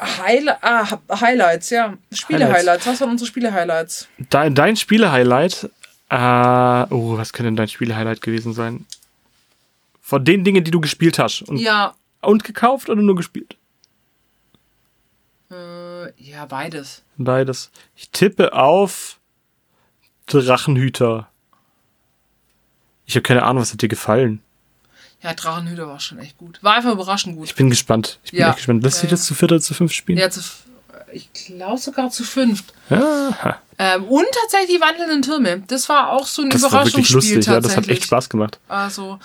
[0.00, 1.94] Highli ah, Highlights, ja.
[2.10, 2.86] Spiele-Highlights.
[2.86, 4.08] Was waren unsere Spiele-Highlights?
[4.30, 5.70] Dein, dein Spiele-Highlight,
[6.08, 6.16] äh,
[6.90, 8.86] oh, was könnte denn dein Spiele-Highlight gewesen sein?
[10.00, 11.42] Von den Dingen, die du gespielt hast.
[11.42, 13.56] Und, Ja, und gekauft oder nur gespielt?
[15.50, 17.02] äh, ja, beides.
[17.16, 17.70] Beides.
[17.96, 19.18] Ich tippe auf
[20.26, 21.28] Drachenhüter.
[23.06, 24.42] Ich habe keine Ahnung, was hat dir gefallen?
[25.22, 26.58] Ja, Drachenhüter war schon echt gut.
[26.62, 27.46] War einfach überraschend gut.
[27.46, 28.18] Ich bin gespannt.
[28.24, 28.48] Ich bin Ja.
[28.48, 28.82] echt gespannt.
[28.82, 29.16] Lässt Ja, sich ja.
[29.16, 30.18] das zu viert oder zu fünf spielen?
[30.18, 30.40] Ja, zu,
[31.12, 32.72] ich glaube sogar zu fünft.
[32.88, 33.58] Aha.
[33.78, 35.62] Ähm, und tatsächlich die wandelnden Türme.
[35.66, 37.60] Das war auch so ein Das war wirklich Überraschungsspiel lustig, ja.
[37.60, 38.58] Das hat echt Spaß gemacht.
[38.68, 39.18] Also,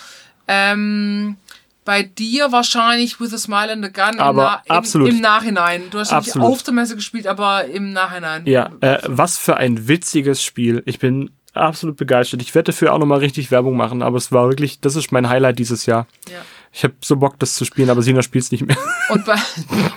[0.48, 1.38] ähm,
[1.86, 5.10] bei dir wahrscheinlich With a Smile and a Gun Aber im, absolut.
[5.10, 5.84] im, Nachhinein.
[5.91, 6.48] Du hast nicht Absolut.
[6.48, 8.46] auf der Messe gespielt, aber im Nachhinein.
[8.48, 10.82] Ja, äh, was für ein witziges Spiel.
[10.86, 12.41] Ich bin absolut begeistert.
[12.41, 15.30] Ich werde dafür auch nochmal richtig Werbung machen, aber es war wirklich, das ist mein
[15.30, 16.08] Highlight dieses Jahr.
[16.30, 16.41] Ja.
[16.72, 18.78] Ich habe so Bock, das zu spielen, aber Sina spielt es nicht mehr.
[19.10, 19.36] Und bei,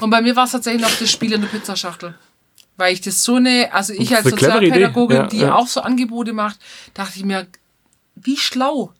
[0.01, 2.15] und bei mir war es tatsächlich noch das Spiel in der Pizzaschachtel.
[2.77, 4.29] Weil ich das so eine, also ich als.
[4.29, 5.55] Sozialpädagogin, Ja, die ja.
[5.55, 6.61] auch so Angebote macht,
[6.95, 7.49] dachte ich mir,
[8.15, 8.93] wie schlau.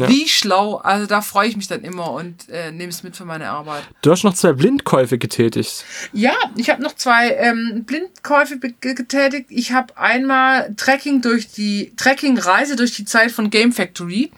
[0.00, 0.08] Ja.
[0.08, 0.76] Wie schlau.
[0.76, 3.82] Also da freue ich mich dann immer und äh, nehme es mit für meine Arbeit.
[4.02, 5.84] Du hast noch zwei Blindkäufe getätigt.
[6.12, 9.46] Ja, ich habe noch zwei ähm, Blindkäufe getätigt.
[9.50, 14.30] Ich habe einmal Trekking durch die Trekking-Reise durch die Zeit von Game Factory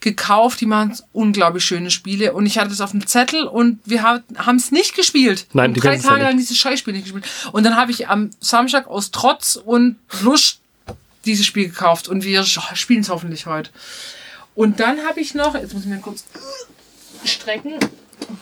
[0.00, 0.60] gekauft.
[0.60, 4.56] Die machen unglaublich schöne Spiele und ich hatte das auf dem Zettel und wir haben
[4.56, 5.46] es nicht gespielt.
[5.52, 7.26] Nein, die drei ganze Zeit Tage lang dieses Scheißspiel nicht gespielt.
[7.52, 10.60] Und dann habe ich am Samstag aus Trotz und Lust
[11.24, 13.70] dieses Spiel gekauft und wir spielen es hoffentlich heute.
[14.60, 16.26] Und dann habe ich noch, jetzt muss ich mir kurz
[17.24, 17.76] strecken,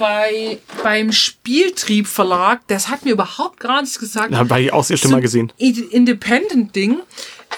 [0.01, 4.35] bei, beim Spieltrieb Verlag, das hat mir überhaupt gar nichts gesagt.
[4.35, 5.53] Habe ich auch das erste Mal gesehen.
[5.59, 6.99] Independent-Ding,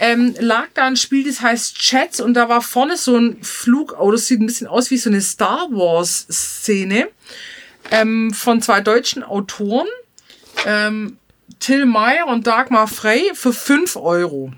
[0.01, 4.13] ähm, lag da ein Spiel, das heißt Chats und da war vorne so ein Flugauto,
[4.13, 7.09] das sieht ein bisschen aus wie so eine Star Wars-Szene
[7.91, 9.89] ähm, von zwei deutschen Autoren,
[10.67, 11.17] ähm,
[11.61, 14.53] Till Meyer und Dagmar Frey, für 5 Euro.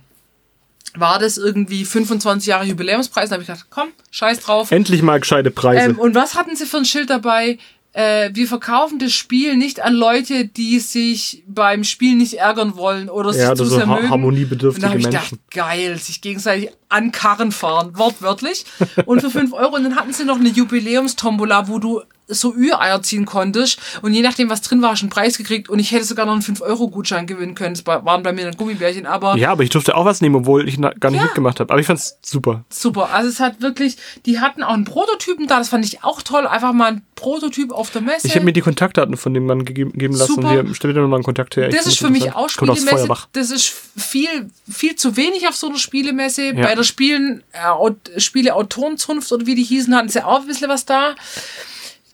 [0.95, 3.31] War das irgendwie 25 Jahre Jubiläumspreis?
[3.31, 4.71] Da habe ich gedacht, komm, scheiß drauf.
[4.71, 5.91] Endlich mal gescheite Preise.
[5.91, 7.59] Ähm, und was hatten sie für ein Schild dabei?
[7.95, 13.11] Äh, wir verkaufen das Spiel nicht an Leute, die sich beim Spiel nicht ärgern wollen
[13.11, 14.09] oder Ja, sich zu das so sehr ha- mögen.
[14.11, 15.39] harmoniebedürftige und da habe ich Menschen.
[15.41, 18.65] gedacht, geil, sich gegenseitig an Karren fahren, wortwörtlich.
[19.07, 19.77] Und für 5 Euro.
[19.77, 23.79] Und dann hatten sie noch eine Jubiläumstombola, wo du so Ü-Eier ziehen konntest.
[24.01, 25.69] Und je nachdem, was drin war, hast du einen Preis gekriegt.
[25.69, 27.75] Und ich hätte sogar noch einen 5-Euro-Gutschein gewinnen können.
[27.75, 29.07] Das war- waren bei mir dann Gummibärchen.
[29.07, 31.25] Aber ja, aber ich durfte auch was nehmen, obwohl ich gar nicht Ja.
[31.25, 31.71] mitgemacht habe.
[31.71, 32.65] Aber ich fand's super.
[32.71, 33.11] super.
[33.13, 35.59] Also es hat wirklich, die hatten auch einen Prototypen da.
[35.59, 36.47] Das fand ich auch toll.
[36.47, 38.27] Einfach mal ein Prototyp auf der Messe.
[38.29, 40.35] Ich habe mir die Kontaktdaten von dem Mann gegeben, geben lassen.
[40.37, 40.51] Super.
[40.51, 41.69] Hier, stell dir nochmal einen Kontakt her.
[41.69, 43.09] Ich das find ist für mich auch Spielemesse.
[43.33, 46.55] Das ist viel, viel zu wenig auf so einer Spielemesse.
[46.55, 50.69] Bei der Spielen, äh, Aut- Spiele-Autorenzunft oder wie die hießen, hatten sie auch ein bisschen
[50.69, 51.15] was da.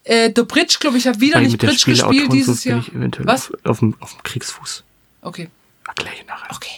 [0.05, 2.81] Äh, der Bridge Club, ich habe wieder Weil nicht Bridge gespielt dieses bin Jahr.
[2.81, 3.51] ich eventuell Was?
[3.53, 4.85] Auf, auf, dem, auf dem Kriegsfuß.
[5.23, 5.49] Okay,
[5.87, 6.55] Erkläre ich nachher.
[6.55, 6.71] okay.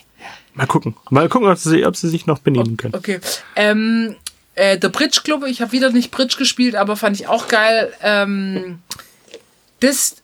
[0.55, 0.97] Mal gucken.
[1.11, 2.95] Mal gucken, ob sie, ob sie sich noch benehmen können.
[2.95, 3.20] Okay.
[3.55, 4.16] Ähm,
[4.57, 7.93] äh, der Bridge Club, ich habe wieder nicht Bridge gespielt, aber fand ich auch geil.
[8.03, 8.80] Ähm,
[9.78, 10.16] das,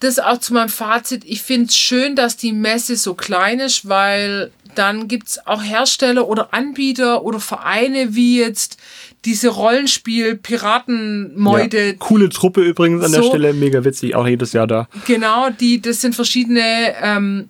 [0.00, 1.22] das auch zu meinem Fazit.
[1.24, 6.28] Ich finde es schön, dass die Messe so klein ist, weil dann gibt's auch Hersteller
[6.28, 8.76] oder Anbieter oder Vereine wie jetzt
[9.24, 13.30] diese Rollenspiel-Piratenmeute, Ja, coole Truppe übrigens an der So.
[13.30, 14.88] Stelle, mega witzig, auch jedes Jahr da.
[15.06, 17.48] Genau, die, das sind verschiedene, ähm,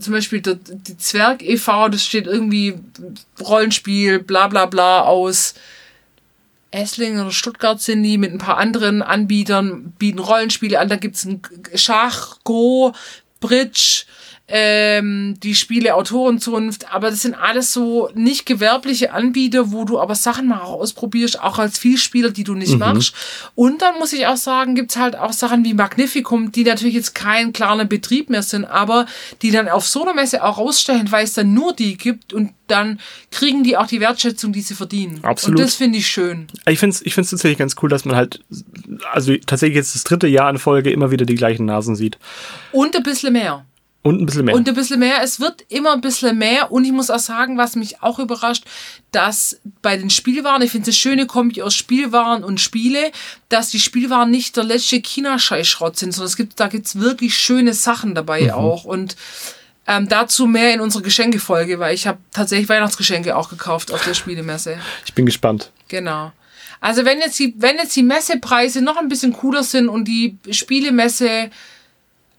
[0.00, 2.74] zum Beispiel der, die Zwerg e.V., das steht irgendwie
[3.40, 5.54] Rollenspiel, bla bla bla aus
[6.76, 10.88] Esslingen oder Stuttgart sind die mit ein paar anderen Anbietern, bieten Rollenspiele an.
[10.88, 11.42] Da gibt's ein
[11.74, 12.92] Schach, Go,
[13.40, 14.04] Bridge,
[14.48, 20.14] ähm, die Spiele Autorenzunft, aber das sind alles so nicht gewerbliche Anbieter, wo du aber
[20.14, 23.12] Sachen mal auch ausprobierst, auch als Vielspieler, die du nicht machst.
[23.56, 27.14] Und dann muss ich auch sagen, gibt's halt auch Sachen wie Magnificum, die natürlich jetzt
[27.14, 29.06] kein kleiner Betrieb mehr sind, aber
[29.42, 32.52] die dann auf so einer Messe auch rausstellen, weil es dann nur die gibt und
[32.68, 35.20] dann kriegen die auch die Wertschätzung, die sie verdienen.
[35.22, 35.58] Absolut.
[35.58, 36.46] Und das finde ich schön.
[36.68, 38.44] Ich finde es ich find's tatsächlich ganz cool, dass man halt,
[39.12, 42.18] also tatsächlich jetzt das dritte Jahr in Folge immer wieder die gleichen Nasen sieht.
[42.72, 43.64] Und ein bisschen mehr.
[44.06, 44.54] Und ein bisschen mehr.
[44.54, 45.22] Und ein bisschen mehr.
[45.22, 46.70] Es wird immer ein bisschen mehr.
[46.72, 48.64] Und ich muss auch sagen, was mich auch überrascht,
[49.12, 53.10] dass bei den Spielwaren, ich finde das schöne Kombi aus Spielwaren und Spiele,
[53.48, 57.74] dass die Spielwaren nicht der letzte China-Scheißschrott sind, sondern es gibt, da gibt's wirklich schöne
[57.74, 58.84] Sachen dabei auch.
[58.84, 59.16] Und
[59.88, 64.14] Ähm, dazu mehr in unserer Geschenkefolge, weil ich habe tatsächlich Weihnachtsgeschenke auch gekauft auf der
[64.14, 64.78] Spielemesse.
[65.04, 65.70] Ich bin gespannt.
[65.86, 66.32] Genau.
[66.80, 70.38] Also wenn jetzt die, wenn jetzt die Messepreise noch ein bisschen cooler sind und die
[70.50, 71.50] Spielemesse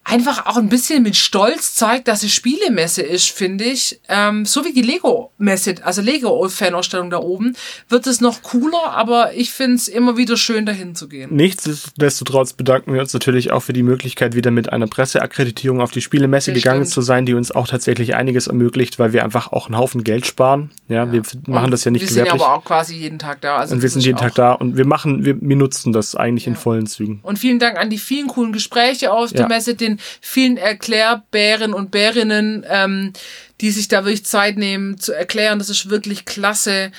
[0.10, 3.99] einfach auch ein bisschen mit Stolz zeigt, dass es Spielemesse ist, finde ich.
[4.08, 7.55] Ähm, so wie die Lego-Messe, also Lego-Fanausstellung da oben,
[7.89, 11.36] wird es noch cooler, aber ich finde es immer wieder schön, dahin zu gehen.
[11.36, 16.01] Nichtsdestotrotz bedanken wir uns natürlich auch für die Möglichkeit, wieder mit einer Presseakkreditierung auf die
[16.01, 16.93] Spielemesse Das gegangen stimmt.
[16.93, 20.26] zu sein, die uns auch tatsächlich einiges ermöglicht, weil wir einfach auch einen Haufen Geld
[20.26, 20.72] sparen.
[20.88, 22.43] Ja, wir machen Und das ja nicht Wir sind ja gewerblich.
[22.43, 23.58] aber auch quasi jeden Tag da.
[23.58, 26.16] Also und wir sind jeden auch- Tag da und wir machen, wir, wir nutzen das
[26.16, 27.20] eigentlich in vollen Zügen.
[27.24, 29.47] Und vielen Dank an die vielen coolen Gespräche auf der Ja.
[29.47, 33.14] Messe, den vielen Erklärbären und Bärinnen, ähm,
[33.62, 35.60] die sich da wirklich Zeit nehmen zu erklären.
[35.60, 36.91] Das ist wirklich klasse.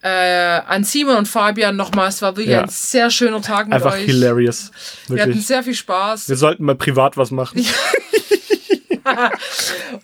[0.00, 2.62] Äh, an Simon und Fabian nochmal, es war wirklich Ja.
[2.62, 4.04] ein sehr schöner Tag mit Einfach euch.
[4.04, 4.70] hilarious.
[5.08, 5.46] Wir hatten Wirklich.
[5.46, 6.28] sehr viel Spaß.
[6.28, 7.66] Wir sollten mal privat was machen.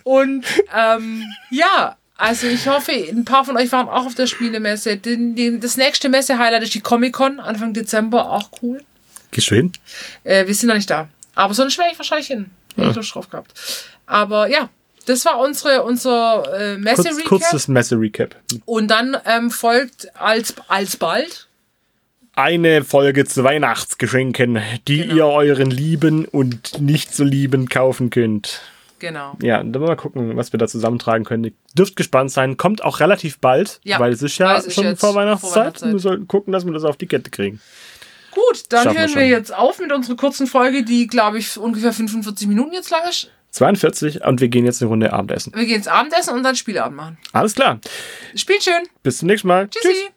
[0.03, 4.97] Und ähm, ja, also ich hoffe, ein paar von euch waren auch auf der Spielemesse.
[4.97, 8.81] Den, den, das nächste Messe-Highlight ist die Comic-Con, Anfang Dezember, auch cool.
[9.37, 9.73] Hin?
[10.23, 11.09] Äh, wir sind noch nicht da.
[11.35, 12.51] Aber sonst wäre ich wahrscheinlich hin.
[12.75, 13.53] Hätte ich drauf gehabt.
[14.05, 14.69] Aber ja,
[15.05, 17.25] das war unsere, unser äh, Kurz, Messe-Recap.
[17.27, 18.35] kurzes Messe-Recap.
[18.65, 21.47] Und dann ähm, folgt als, alsbald
[22.35, 25.15] Eine Folge zu Weihnachtsgeschenken, die Genau.
[25.15, 28.61] ihr euren Lieben und nicht so Lieben kaufen könnt.
[28.99, 29.37] Genau.
[29.41, 31.43] Ja, dann mal gucken, was wir da zusammentragen können.
[31.43, 32.57] Ihr dürft gespannt sein.
[32.57, 35.55] Kommt auch relativ bald, Ja, weil es ist ja schon vor vor Weihnachtszeit.
[35.55, 35.91] Weihnachtszeit.
[35.93, 37.61] Wir sollten gucken, dass wir das auf die Kette kriegen.
[38.35, 39.29] Gut, dann Schaffen wir hören wir schon.
[39.29, 43.31] jetzt auf mit unserer kurzen Folge, die, glaube ich, ungefähr 45 Minuten jetzt lang ist.
[43.51, 45.53] 42 und wir gehen jetzt eine Runde Abendessen.
[45.55, 47.17] Wir gehen ins Abendessen und dann Spieleabend machen.
[47.31, 47.79] Alles klar.
[48.35, 48.83] Spielt schön.
[49.01, 49.69] Bis zum nächsten Mal.
[49.69, 50.09] Tschüssi.